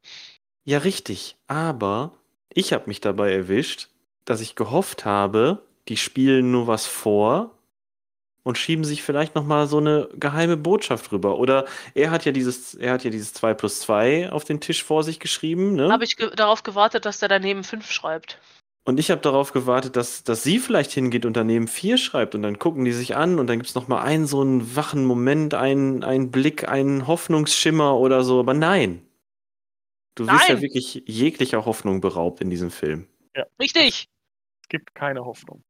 [0.65, 1.37] Ja, richtig.
[1.47, 2.13] Aber
[2.53, 3.89] ich habe mich dabei erwischt,
[4.27, 7.57] dass ich gehofft habe, die spielen nur was vor
[8.45, 11.39] und schieben sich vielleicht noch mal so eine geheime Botschaft rüber.
[11.39, 14.83] Oder er hat ja dieses, er hat ja dieses 2 plus 2 auf den Tisch
[14.83, 15.91] vor sich geschrieben, ne?
[15.93, 18.39] Habe ich ge darauf gewartet, dass der daneben 5 schreibt.
[18.85, 22.43] Und ich habe darauf gewartet, dass, dass sie vielleicht hingeht und daneben vier schreibt und
[22.43, 25.55] dann gucken die sich an und dann gibt es nochmal einen so einen wachen Moment,
[25.55, 28.41] einen, einen Blick, einen Hoffnungsschimmer oder so.
[28.41, 29.07] Aber nein.
[30.17, 33.07] Du wirst ja wirklich jeglicher Hoffnung beraubt in diesem Film.
[33.61, 34.09] Richtig!
[34.63, 35.63] Es gibt keine Hoffnung.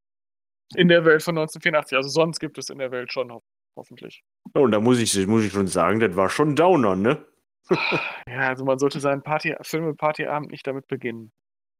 [0.76, 1.96] In der Welt von 1984.
[1.96, 3.42] Also sonst gibt es in der Welt schon Hoffnung,
[3.76, 4.22] hoffentlich.
[4.54, 7.24] Und da muss ich, muss ich schon sagen, das war schon Downer, ne?
[8.26, 11.32] Ja, also man sollte seinen Party, Filme-Partyabend nicht damit beginnen.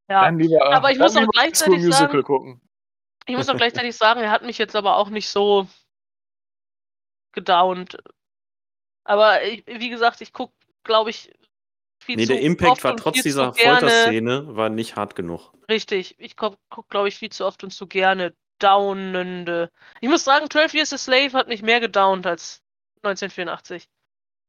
[0.08, 0.22] Ja.
[0.22, 2.60] Dann lieber, Aber ich dann muss auch gleichzeitig sagen- gucken.
[3.26, 5.68] Ich muss auch gleichzeitig sagen, er hat mich jetzt aber auch nicht so
[7.32, 7.96] gedownt.
[9.04, 10.52] Aber ich, wie gesagt, ich gucke,
[10.84, 11.32] glaube ich,
[12.02, 15.52] viel Nee, zu der Impact oft war und trotz dieser Folterszene war nicht hart genug.
[15.68, 19.70] Richtig, ich gucke, guck, glaube ich, viel zu oft und zu gerne downende.
[20.00, 22.60] Ich muss sagen, 12 Years a Slave hat mich mehr gedownt als
[23.02, 23.88] 1984.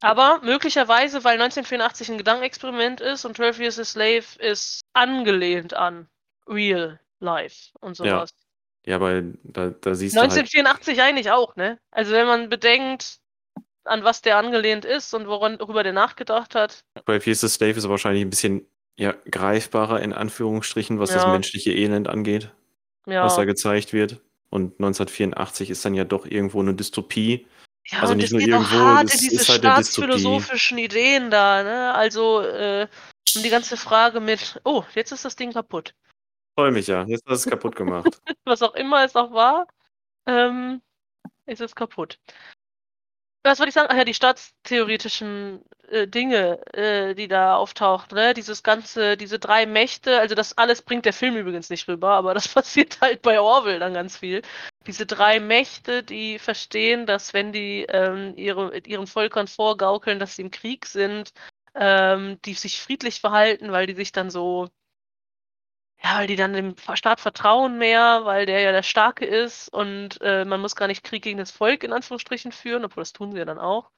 [0.02, 6.08] Aber möglicherweise, weil 1984 ein Gedankenexperiment ist und 12 Years a Slave ist angelehnt an
[6.48, 8.18] Real Life und Ja.
[8.18, 8.32] sowas.
[8.86, 11.80] Ja, aber da, da siehst du halt, 1984 eigentlich auch, ne?
[11.92, 13.20] Also wenn man bedenkt,
[13.86, 16.84] an was der angelehnt ist und woran, worüber der nachgedacht hat.
[17.06, 21.24] bei Fierce the Slave ist er wahrscheinlich ein bisschen ja, greifbarer in Anführungsstrichen, was das
[21.24, 21.32] Ja.
[21.32, 22.52] menschliche Elend angeht.
[23.06, 24.22] Ja, was da gezeigt wird.
[24.50, 27.48] Und 1984 ist dann ja doch irgendwo eine Dystopie.
[27.88, 30.78] ja also und nicht es nur geht auch irgendwo, hart das in diese halt staatsphilosophischen
[30.78, 31.94] Ideen da, ne?
[31.94, 32.88] Also äh,
[33.34, 35.96] die ganze Frage mit, oh, jetzt ist das Ding kaputt.
[36.56, 37.04] Freue mich ja.
[37.06, 38.22] Jetzt hast du es kaputt gemacht.
[38.46, 39.68] Was auch immer es auch war,
[40.28, 40.82] ähm,
[41.46, 42.20] ist es kaputt.
[43.44, 43.90] Was wollte ich sagen?
[43.92, 48.34] Ach ja, die staatstheoretischen äh, Dinge, äh, die da auftauchen, ne?
[48.34, 52.34] Dieses ganze, diese drei Mächte, also das alles bringt der Film übrigens nicht rüber, aber
[52.34, 54.42] das passiert halt bei Orwell dann ganz viel.
[54.88, 60.44] Diese drei Mächte, die verstehen, dass wenn die ähm, ihre, ihren Völkern vorgaukeln, dass sie
[60.44, 61.34] im Krieg sind,
[61.76, 64.70] ähm, die sich friedlich verhalten, weil die sich dann so
[66.04, 70.20] ja, weil die dann dem Staat vertrauen mehr, weil der ja der Starke ist und
[70.22, 73.32] äh, man muss gar nicht Krieg gegen das Volk in Anführungsstrichen führen, obwohl das tun
[73.32, 73.90] sie ja dann auch,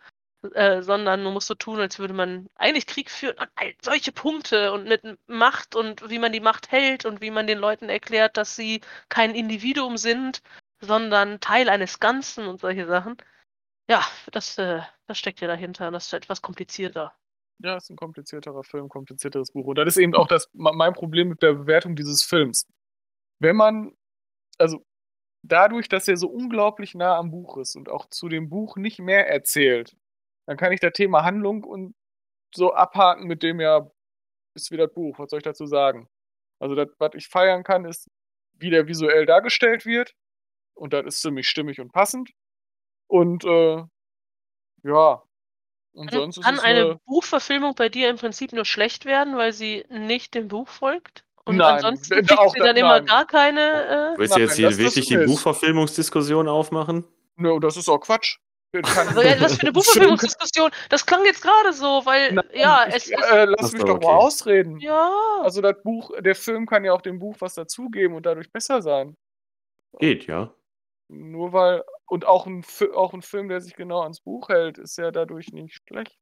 [0.53, 3.49] äh, sondern man muss so tun, als würde man eigentlich Krieg führen und
[3.83, 7.57] solche Punkte und mit Macht und wie man die Macht hält und wie man den
[7.57, 10.41] Leuten erklärt, dass sie kein Individuum sind,
[10.81, 13.17] sondern Teil eines Ganzen und solche Sachen.
[13.89, 17.15] Ja, das, äh, das steckt ja dahinter und das ist etwas komplizierter.
[17.59, 19.65] Ja, ist ein komplizierterer Film, komplizierteres Buch.
[19.65, 22.67] Und das ist eben auch das, mein Problem mit der Bewertung dieses Films.
[23.39, 23.93] Wenn man,
[24.57, 24.85] also
[25.43, 28.99] dadurch, dass er so unglaublich nah am Buch ist und auch zu dem Buch nicht
[28.99, 29.95] mehr erzählt,
[30.47, 31.95] dann kann ich das Thema Handlung und
[32.53, 33.89] so abhaken mit dem ja,
[34.55, 36.07] ist wieder das Buch, was soll ich dazu sagen?
[36.59, 38.07] Also das, was ich feiern kann, ist,
[38.53, 40.13] wie der visuell dargestellt wird.
[40.73, 42.31] Und das ist ziemlich stimmig und passend.
[43.07, 43.83] Und äh,
[44.83, 45.23] ja,
[45.95, 49.05] und Kann, sonst ist kann es eine eine, Buchverfilmung bei dir im Prinzip nur schlecht
[49.05, 51.23] werden, weil sie nicht dem Buch folgt?
[51.45, 53.05] Und Nein, ansonsten kriegt sie da- dann immer nein.
[53.05, 54.13] gar keine.
[54.15, 55.17] Äh, Willst du jetzt hier wirklich die.
[55.17, 57.05] Buchverfilmungsdiskussion aufmachen?
[57.37, 58.37] Nö, das ist auch Quatsch.
[58.73, 60.71] Also, ja, was für eine Buchverfilmungsdiskussion?
[60.89, 63.11] Das klang jetzt gerade so, weil Nein, ja, ich, es ist.
[63.31, 64.05] äh, lass mich doch okay.
[64.05, 64.79] mal ausreden.
[64.79, 65.11] Ja,
[65.43, 68.81] Also das Buch, der Film kann ja auch dem Buch was dazugeben und dadurch besser
[68.81, 69.15] sein.
[69.99, 70.53] Geht, ja.
[71.07, 74.97] Nur weil, und auch ein, auch ein Film, der sich genau ans Buch hält, ist
[74.97, 76.17] ja dadurch nicht schlecht.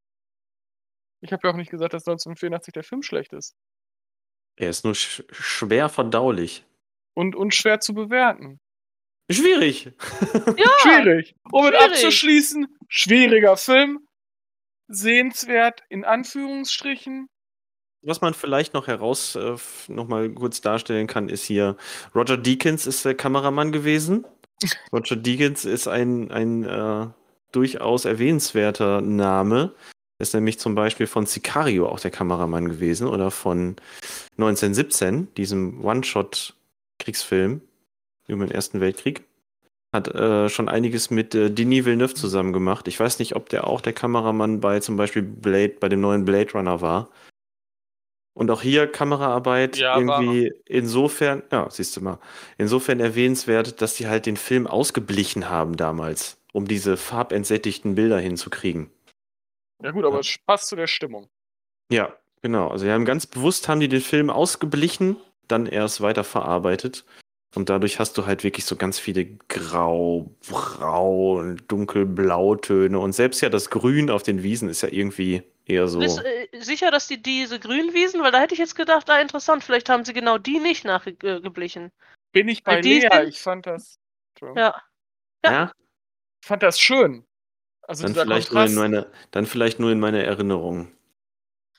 [1.22, 3.56] Ich habe ja auch nicht gesagt, dass 1984 der Film schlecht ist.
[4.56, 6.66] Er ist nur sch schwer verdaulich.
[7.16, 8.60] Und, und schwer zu bewerten.
[9.30, 9.86] Schwierig.
[10.58, 10.70] ja.
[10.80, 11.36] Schwierig.
[11.52, 11.82] Um schwierig.
[11.82, 14.08] abzuschließen, schwieriger Film.
[14.88, 17.30] Sehenswert in Anführungsstrichen.
[18.02, 19.56] Was man vielleicht noch heraus äh,
[19.88, 21.78] noch mal kurz darstellen kann, ist hier
[22.14, 24.26] Roger Deakins ist der Kameramann gewesen.
[24.92, 27.08] Roger Deakins ist ein, ein äh,
[27.52, 29.74] durchaus erwähnenswerter Name.
[30.20, 33.76] Er ist nämlich zum Beispiel von Sicario auch der Kameramann gewesen oder von
[34.38, 37.62] 1917, diesem One-Shot-Kriegsfilm
[38.28, 39.24] über den Ersten Weltkrieg.
[39.94, 42.88] Hat äh, schon einiges mit äh, Denis Villeneuve zusammen gemacht.
[42.88, 46.26] Ich weiß nicht, ob der auch der Kameramann bei zum Beispiel Blade, bei dem neuen
[46.26, 47.10] Blade Runner war.
[48.34, 52.20] Und auch hier Kameraarbeit Ja, war irgendwie insofern, ja, siehst du mal,
[52.58, 58.90] insofern erwähnenswert, dass die halt den Film ausgeblichen haben damals, um diese farbentsättigten Bilder hinzukriegen.
[59.84, 60.20] Ja gut, aber Ja.
[60.22, 61.30] es passt zu der Stimmung.
[61.92, 62.70] Ja, genau.
[62.70, 65.18] Also, haben ganz bewusst haben die den Film ausgeblichen,
[65.48, 67.06] dann erst weiterverarbeitet.
[67.56, 72.98] Und dadurch hast du halt wirklich so ganz viele Grau, Braun, Dunkelblautöne.
[72.98, 76.00] Und selbst ja das Grün auf den Wiesen ist ja irgendwie eher so.
[76.00, 79.64] Bist äh, sicher, dass die diese Grünwiesen, weil da hätte ich jetzt gedacht, ah, interessant,
[79.64, 81.92] vielleicht haben sie genau die nicht nachgeblichen.
[82.32, 83.10] Bin ich bei Weil die Lea.
[83.12, 84.00] sind- Ich fand das.
[84.36, 84.58] Entschuldigung.
[84.64, 84.82] Ja.
[85.46, 85.72] Ja,
[86.42, 87.26] Ich fand das schön.
[87.86, 90.90] Also dann vielleicht, nur in meine, dann vielleicht nur in meiner Erinnerung.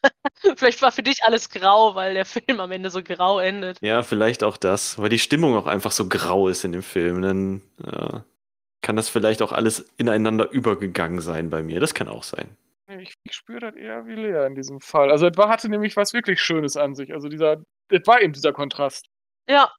[0.59, 3.78] Vielleicht war für dich alles grau, weil der Film am Ende so grau endet.
[3.80, 7.22] Ja, vielleicht auch das, weil die Stimmung auch einfach so grau ist in dem Film.
[7.22, 8.20] Dann äh,
[8.82, 11.80] kann das vielleicht auch alles ineinander übergegangen sein bei mir.
[11.80, 12.55] Das kann auch sein.
[13.01, 15.11] Ich, spüre das eher wie Lea in diesem Fall.
[15.11, 17.12] Also es war, hatte nämlich was wirklich Schönes an sich.
[17.12, 17.57] Also dieser,
[17.90, 19.07] es war eben dieser Kontrast.
[19.49, 19.70] Ja.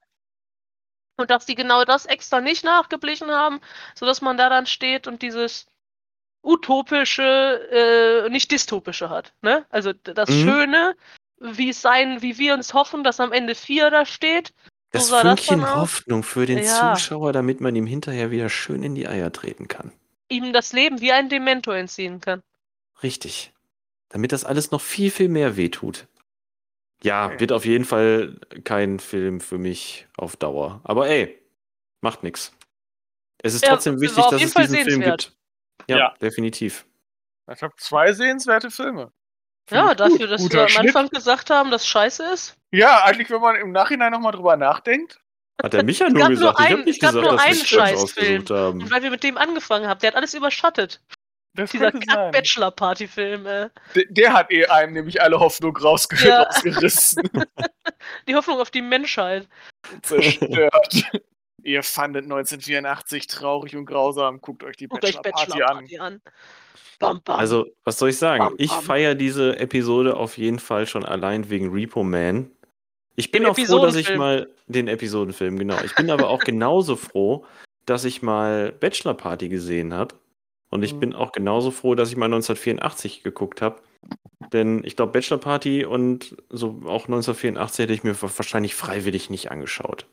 [1.17, 3.61] Und dass die genau das extra nicht nachgeblichen haben,
[3.95, 5.65] sodass man da dann steht und dieses
[6.43, 9.33] utopische, äh, nicht dystopische hat.
[9.41, 9.65] Ne?
[9.69, 10.43] Also das Mhm.
[10.43, 10.95] Schöne,
[11.39, 14.53] wie es sein, wie wir uns hoffen, dass am Ende vier da steht.
[14.91, 15.75] Das das Fünkchen aus.
[15.75, 16.93] Hoffnung für den Ja.
[16.95, 19.91] Zuschauer, damit man ihm hinterher wieder schön in die Eier treten kann.
[20.29, 22.41] ihm das Leben wie ein Dementor entziehen kann.
[23.03, 23.53] Richtig.
[24.09, 26.07] Damit das alles noch viel, viel mehr wehtut.
[27.03, 27.39] Ja, Okay.
[27.41, 30.81] wird auf jeden Fall kein Film für mich auf Dauer.
[30.83, 31.39] Aber ey,
[32.01, 32.53] macht nix.
[33.39, 35.33] Es ist Ja, trotzdem wichtig, dass es Fall diesen Film gibt.
[35.87, 36.13] Ja, Ja.
[36.21, 36.85] definitiv.
[37.53, 39.11] Ich habe zwei sehenswerte Filme.
[39.67, 40.31] Find Ja, ich dafür, gut.
[40.31, 40.87] dass Guter wir am Schnitt.
[40.95, 42.55] Anfang gesagt haben, dass scheiße ist.
[42.71, 45.19] Ja, eigentlich, wenn man im Nachhinein nochmal drüber nachdenkt.
[45.61, 46.59] Hat der Micha nur gab nur gesagt.
[46.59, 48.41] ich einen- habe nicht gesagt, nur dass wir einen es selbst Scheißfilm.
[48.41, 48.81] ausgesucht haben.
[48.81, 51.01] Und weil wir mit dem angefangen haben, der hat alles überschattet.
[51.55, 51.91] Das Dieser.
[51.91, 53.69] Kack-Bachelor-Party-Film, äh.
[53.95, 56.43] Der, der hat eh einem nämlich alle Hoffnung rausge Ja.
[56.43, 57.23] rausgerissen
[58.27, 59.47] Die Hoffnung auf die Menschheit.
[60.01, 61.03] zerstört.
[61.63, 64.39] Ihr fandet 1984 traurig und grausam.
[64.41, 65.77] Guckt euch die Bachelor-Party an.
[65.79, 66.21] Bachelor-Party an.
[66.99, 67.39] Bam, bam.
[67.39, 68.43] Also, was soll ich sagen?
[68.43, 72.51] Bam, Ich feiere diese Episode auf jeden Fall schon allein wegen Repo Man.
[73.15, 75.77] Ich bin Dem auch froh, dass ich mal den Episodenfilm, genau.
[75.83, 77.45] Ich bin aber auch genauso froh,
[77.85, 80.15] dass ich mal Bachelor Party gesehen habe.
[80.69, 80.99] Und ich Mhm.
[80.99, 83.81] bin auch genauso froh, dass ich mal 1984 geguckt habe.
[84.53, 89.29] Denn ich glaube, Bachelor Party und so auch 1984 hätte ich mir wa- wahrscheinlich freiwillig
[89.29, 90.05] nicht angeschaut.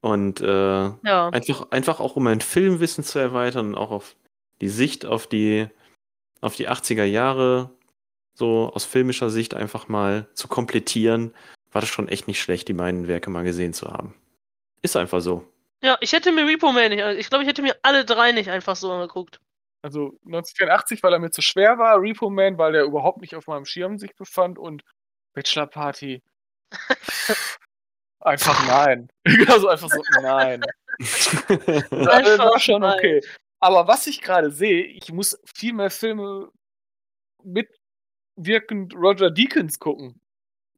[0.00, 1.28] Und äh, Ja.
[1.30, 4.14] einfach, einfach auch um mein Filmwissen zu erweitern und auch auf
[4.60, 5.66] die Sicht auf die,
[6.40, 7.70] auf die 80er Jahre,
[8.34, 11.32] so aus filmischer Sicht einfach mal zu komplettieren,
[11.72, 14.14] war das schon echt nicht schlecht, die beiden Werke mal gesehen zu haben.
[14.82, 15.44] Ist einfach so.
[15.82, 17.02] Ja, ich hätte mir Repo Man nicht.
[17.18, 19.40] Ich glaube, ich hätte mir alle drei nicht einfach so angeguckt.
[19.84, 23.48] Also 1984, weil er mir zu schwer war, Repo Man, weil der überhaupt nicht auf
[23.48, 24.82] meinem Schirm sich befand und
[25.34, 26.22] Bachelor Party.
[28.20, 29.10] einfach nein.
[29.46, 30.62] Also einfach so nein.
[30.98, 32.98] Das war schon nein.
[32.98, 33.20] okay.
[33.60, 36.48] Aber was ich gerade sehe, ich muss viel mehr Filme
[37.42, 40.18] mitwirkend Roger Deakins gucken.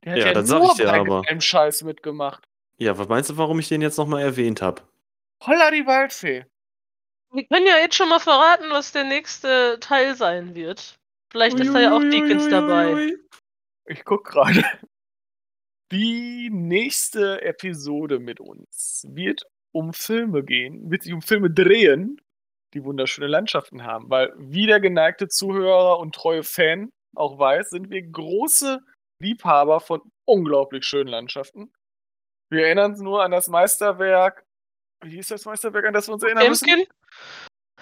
[0.02, 1.22] Der hat Ja, ja, dann sag ich dir aber.
[1.28, 2.48] einem Scheiß mitgemacht.
[2.78, 4.82] ja, was meinst du, warum ich den jetzt nochmal erwähnt habe?
[5.44, 6.44] Holla die Waldfee.
[7.32, 10.98] Wir können ja jetzt schon mal verraten, was der nächste Teil sein wird.
[11.30, 13.14] Vielleicht ist da ja auch Deakins dabei.
[13.86, 14.64] Ich guck gerade.
[15.92, 22.20] Die nächste Episode mit uns wird um Filme gehen, wird sich um Filme drehen,
[22.74, 24.10] die wunderschöne Landschaften haben.
[24.10, 28.80] Weil, wie der geneigte Zuhörer und treue Fan auch weiß, sind wir große
[29.22, 31.72] Liebhaber von unglaublich schönen Landschaften.
[32.50, 34.45] Wir erinnern uns nur an das Meisterwerk.
[35.03, 36.66] Wie hieß das Meisterwerk, an das wir uns erinnern müssen?
[36.66, 36.86] Temkin?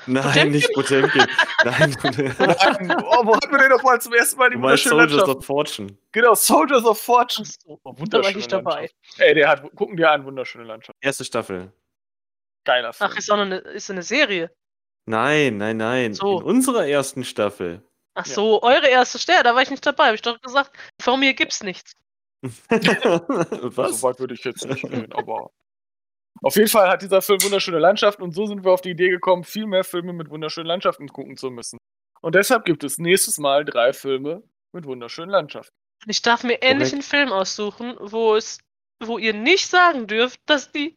[0.06, 0.52] Nein, Potemkin?
[0.52, 1.26] nicht Potemkin.
[1.64, 5.16] Nein, Nein, oh, wo hatten wir denn doch mal zum ersten Mal die wunderschönen Soldiers
[5.18, 5.38] Landschaften?
[5.38, 5.98] of Fortune.
[6.12, 7.48] Genau, Soldiers of Fortune.
[7.66, 8.70] Oh, da war ich wunderschöne nicht dabei.
[8.80, 8.94] Landschaft.
[9.20, 10.98] Ey, der hat, gucken dir an, wunderschöne Landschaft.
[11.00, 11.72] Erste Staffel.
[12.64, 13.10] Geiler Film.
[13.12, 14.50] Ach, ist auch eine, ist eine Serie.
[15.06, 16.14] Nein, nein, nein.
[16.14, 16.40] So.
[16.40, 17.82] In unserer ersten Staffel.
[18.14, 18.34] Ach Ja.
[18.34, 20.08] so, eure erste Stelle, da war ich nicht dabei.
[20.08, 21.92] Hab ich doch gesagt, vor mir gibt's nichts.
[22.42, 22.70] Was?
[24.00, 25.50] So weit würde ich jetzt nicht gehen, aber.
[26.42, 29.08] Auf jeden Fall hat dieser Film wunderschöne Landschaften und so sind wir auf die Idee
[29.08, 31.78] gekommen, viel mehr Filme mit wunderschönen Landschaften gucken zu müssen.
[32.20, 35.74] Und deshalb gibt es nächstes Mal drei Filme mit wunderschönen Landschaften.
[36.06, 38.58] Ich darf mir endlich einen Film aussuchen, wo es,
[39.02, 40.96] wo ihr nicht sagen dürft, dass die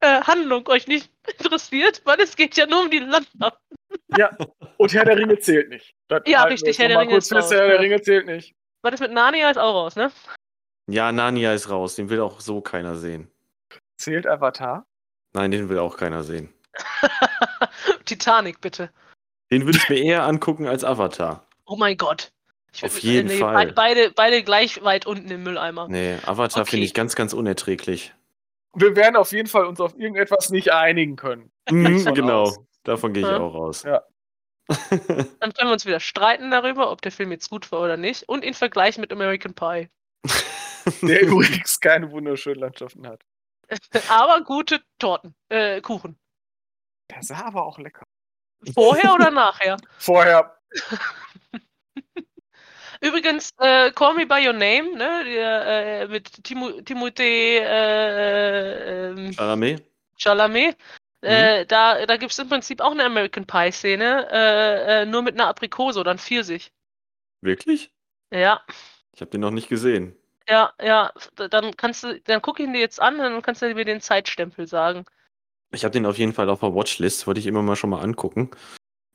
[0.00, 3.58] äh, Handlung euch nicht interessiert, weil es geht ja nur um die Landschaft.
[4.16, 4.36] Ja,
[4.76, 5.94] und Herr der Ringe zählt nicht.
[6.08, 7.80] Das Ja, richtig, Herr der Ringe kurz ist fest, raus, Herr der.
[7.80, 8.54] Ringe zählt nicht.
[8.82, 10.10] War das mit Narnia ist auch raus, ne?
[10.88, 11.96] Ja, Narnia ist raus.
[11.96, 13.30] Den will auch so keiner sehen.
[14.00, 14.86] Zählt Avatar?
[15.34, 16.52] Nein, den will auch keiner sehen.
[18.06, 18.90] Titanic, bitte.
[19.50, 21.46] Den würde ich mir eher angucken als Avatar.
[21.66, 22.32] Oh mein Gott.
[22.72, 23.66] Ich Auf jeden nee, Fall.
[23.66, 25.86] be- Beide, beide gleich weit unten im Mülleimer.
[25.88, 26.70] Nee, Avatar Okay.
[26.70, 28.14] finde ich ganz, ganz unerträglich.
[28.74, 31.50] Wir werden auf jeden Fall uns auf irgendetwas nicht einigen können.
[31.68, 32.58] Mhm, genau, aus.
[32.84, 33.38] davon gehe ich Ja.
[33.38, 33.82] auch raus.
[33.82, 34.02] Ja.
[34.68, 38.28] Dann können wir uns wieder streiten darüber, ob der Film jetzt gut war oder nicht
[38.28, 39.88] und ihn vergleichen mit American Pie.
[41.02, 43.20] Der übrigens keine wunderschönen Landschaften hat.
[44.08, 46.18] Aber gute Torten, äh, Kuchen.
[47.10, 48.04] Der sah aber auch lecker.
[48.74, 49.76] Vorher oder nachher?
[49.98, 50.56] Vorher.
[53.00, 55.66] Übrigens, äh, Call Me By Your Name, ne, der,
[56.02, 59.82] äh, mit Timo, Timothée äh, ähm, Chalamet?
[60.18, 60.76] Chalamet,
[61.22, 65.34] äh, da, da gibt es im Prinzip auch eine American Pie-Szene, äh, äh, nur mit
[65.34, 66.72] einer Aprikose oder einem Pfirsich.
[67.40, 67.90] Wirklich?
[68.32, 68.62] Ja,
[69.14, 70.14] Ich habe den noch nicht gesehen.
[70.50, 73.84] Ja, ja, dann kannst du, dann guck ihn dir jetzt an, dann kannst du mir
[73.84, 75.04] den Zeitstempel sagen.
[75.72, 78.02] Ich habe den auf jeden Fall auf der Watchlist, wollte ich immer mal schon mal
[78.02, 78.50] angucken.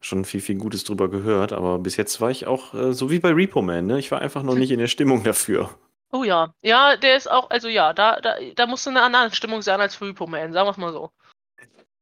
[0.01, 3.19] Schon viel, viel Gutes drüber gehört, aber bis jetzt war ich auch, äh, so wie
[3.19, 3.99] bei Repo Man, ne?
[3.99, 5.77] Ich war einfach noch nicht in der Stimmung dafür.
[6.11, 9.33] Oh ja, ja, der ist auch, also ja, da, da, da musst du eine andere
[9.33, 11.11] Stimmung sein als für Repo Man, sagen wir es mal so.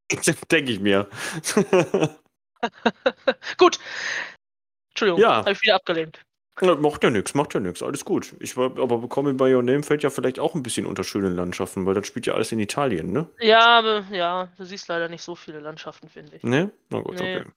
[0.52, 1.10] Denke ich mir.
[3.58, 3.80] Gut.
[4.90, 5.38] Entschuldigung, Ja.
[5.38, 6.20] habe ich wieder abgelehnt.
[6.62, 8.36] Macht ja nichts, macht ja nichts, alles gut.
[8.40, 11.04] Ich war, aber Call Me By Your Name fällt ja vielleicht auch ein bisschen unter
[11.04, 13.28] schöne Landschaften, weil das spielt ja alles in Italien, ne?
[13.40, 16.44] Ja, aber, ja, du siehst leider nicht so viele Landschaften, finde ich.
[16.44, 16.72] Ne?
[16.90, 17.38] Na gut, Nee.
[17.40, 17.50] okay.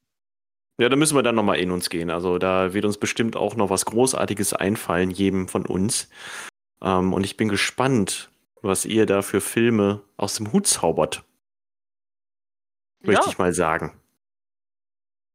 [0.78, 2.10] Ja, da müssen wir dann nochmal in uns gehen.
[2.10, 6.08] Also da wird uns bestimmt auch noch was Großartiges einfallen, jedem von uns.
[6.82, 8.30] Ähm, und ich bin gespannt,
[8.62, 11.22] was ihr da für Filme aus dem Hut zaubert,
[13.00, 13.98] möchte Ja, ich mal sagen.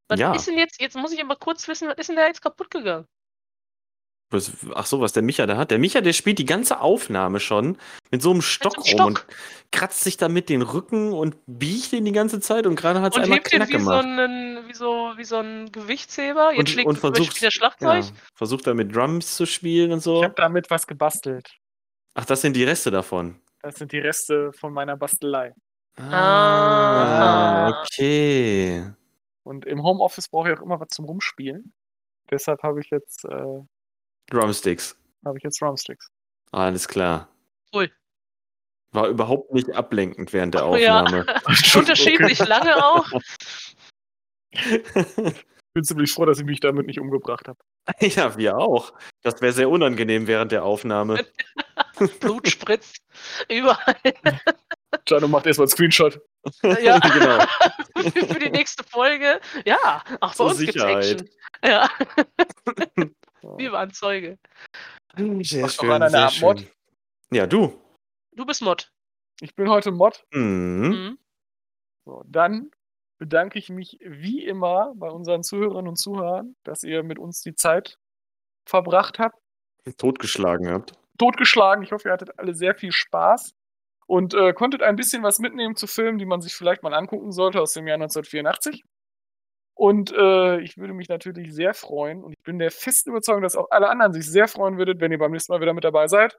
[0.08, 0.34] was ja.
[0.34, 2.70] ist denn jetzt, jetzt muss ich aber kurz wissen, was ist denn da jetzt kaputt
[2.70, 3.06] gegangen?
[4.32, 5.70] Was, ach so, was der Micha da hat.
[5.70, 7.76] Der Micha, der spielt die ganze Aufnahme schon
[8.10, 9.06] mit so einem Stock einem rum Stock.
[9.06, 9.26] und
[9.70, 13.22] kratzt sich damit den Rücken und biegt den die ganze Zeit und gerade hat es
[13.22, 14.04] einmal knack wie so, gemacht.
[14.04, 16.50] einen, wie, so, wie so ein Gewichtsheber.
[16.50, 18.04] Jetzt Und- schlägt und versucht- wieder Schlagzeug.
[18.04, 20.22] Ja, versucht er mit Drums zu spielen und Ich so.
[20.24, 21.48] habe damit was gebastelt.
[22.14, 23.40] Ach, das sind die Reste davon.
[23.60, 25.52] Das sind die Reste von meiner Bastelei.
[25.96, 27.82] Ah.
[27.82, 28.84] okay.
[29.44, 31.72] Und im Homeoffice brauche ich auch immer was zum Rumspielen.
[32.30, 33.60] Deshalb habe ich jetzt, äh,
[34.32, 34.96] Drumsticks.
[35.24, 36.08] habe ich jetzt Drumsticks.
[36.52, 37.28] Alles klar.
[37.74, 37.90] Ui.
[38.92, 41.00] War überhaupt nicht ablenkend während der Oh ja.
[41.02, 41.26] Aufnahme.
[41.74, 43.06] Unterschiedlich lange auch.
[44.50, 44.82] Ich
[45.74, 47.58] bin ziemlich froh, dass ich mich damit nicht umgebracht habe.
[48.00, 48.92] ja, wir auch.
[49.22, 51.24] Das wäre sehr unangenehm während der Aufnahme.
[52.20, 52.98] Blut spritzt
[53.48, 53.96] überall.
[55.08, 56.20] Jano macht erstmal einen Screenshot.
[56.62, 56.98] Ja.
[56.98, 57.46] genau.
[58.10, 59.40] Für die nächste Folge.
[59.64, 61.22] Ja, auch bei Zur uns gibt's Sicherheit.
[61.22, 61.28] Action.
[61.64, 61.88] Ja,
[63.42, 64.38] wir waren Zeuge.
[65.16, 66.66] Sehr Macht doch einer eine Art Mod?
[67.30, 67.78] Ja, du.
[68.32, 68.90] Du bist Mod.
[69.40, 70.24] Ich bin heute Mod.
[70.32, 70.88] Mhm.
[70.88, 71.18] Mhm.
[72.04, 72.70] So, dann
[73.18, 77.54] bedanke ich mich wie immer bei unseren Zuhörerinnen und Zuhörern, dass ihr mit uns die
[77.54, 77.98] Zeit
[78.66, 79.38] verbracht habt.
[79.98, 80.92] Totgeschlagen habt.
[81.18, 81.84] Totgeschlagen.
[81.84, 83.54] Ich hoffe, ihr hattet alle sehr viel Spaß
[84.06, 87.32] und äh, konntet ein bisschen was mitnehmen zu Filmen, die man sich vielleicht mal angucken
[87.32, 88.84] sollte aus dem Jahr 1984.
[89.74, 93.56] Und äh, ich würde mich natürlich sehr freuen und ich bin der festen Überzeugung, dass
[93.56, 96.06] auch alle anderen sich sehr freuen würdet, wenn ihr beim nächsten Mal wieder mit dabei
[96.08, 96.36] seid.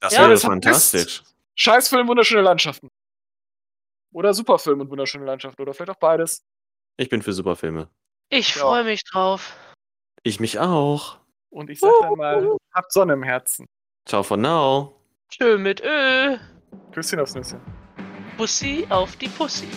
[0.00, 1.22] Das Ja, wäre das fantastisch.
[1.54, 2.88] Scheißfilm, wunderschöne Landschaften.
[4.12, 5.62] Oder Superfilm und wunderschöne Landschaften.
[5.62, 6.42] Oder vielleicht auch beides.
[6.96, 7.88] Ich bin für Superfilme.
[8.28, 8.62] Ich Ja.
[8.62, 9.56] freue mich drauf.
[10.22, 11.18] Ich mich auch.
[11.50, 13.66] Und ich sag dann mal, habt Sonne im Herzen.
[14.06, 15.00] Ciao for now.
[15.30, 16.36] Tschö mit Ö.
[16.92, 17.60] Küsschen aufs Nüsschen.
[18.36, 19.68] Bussi auf die Pussy.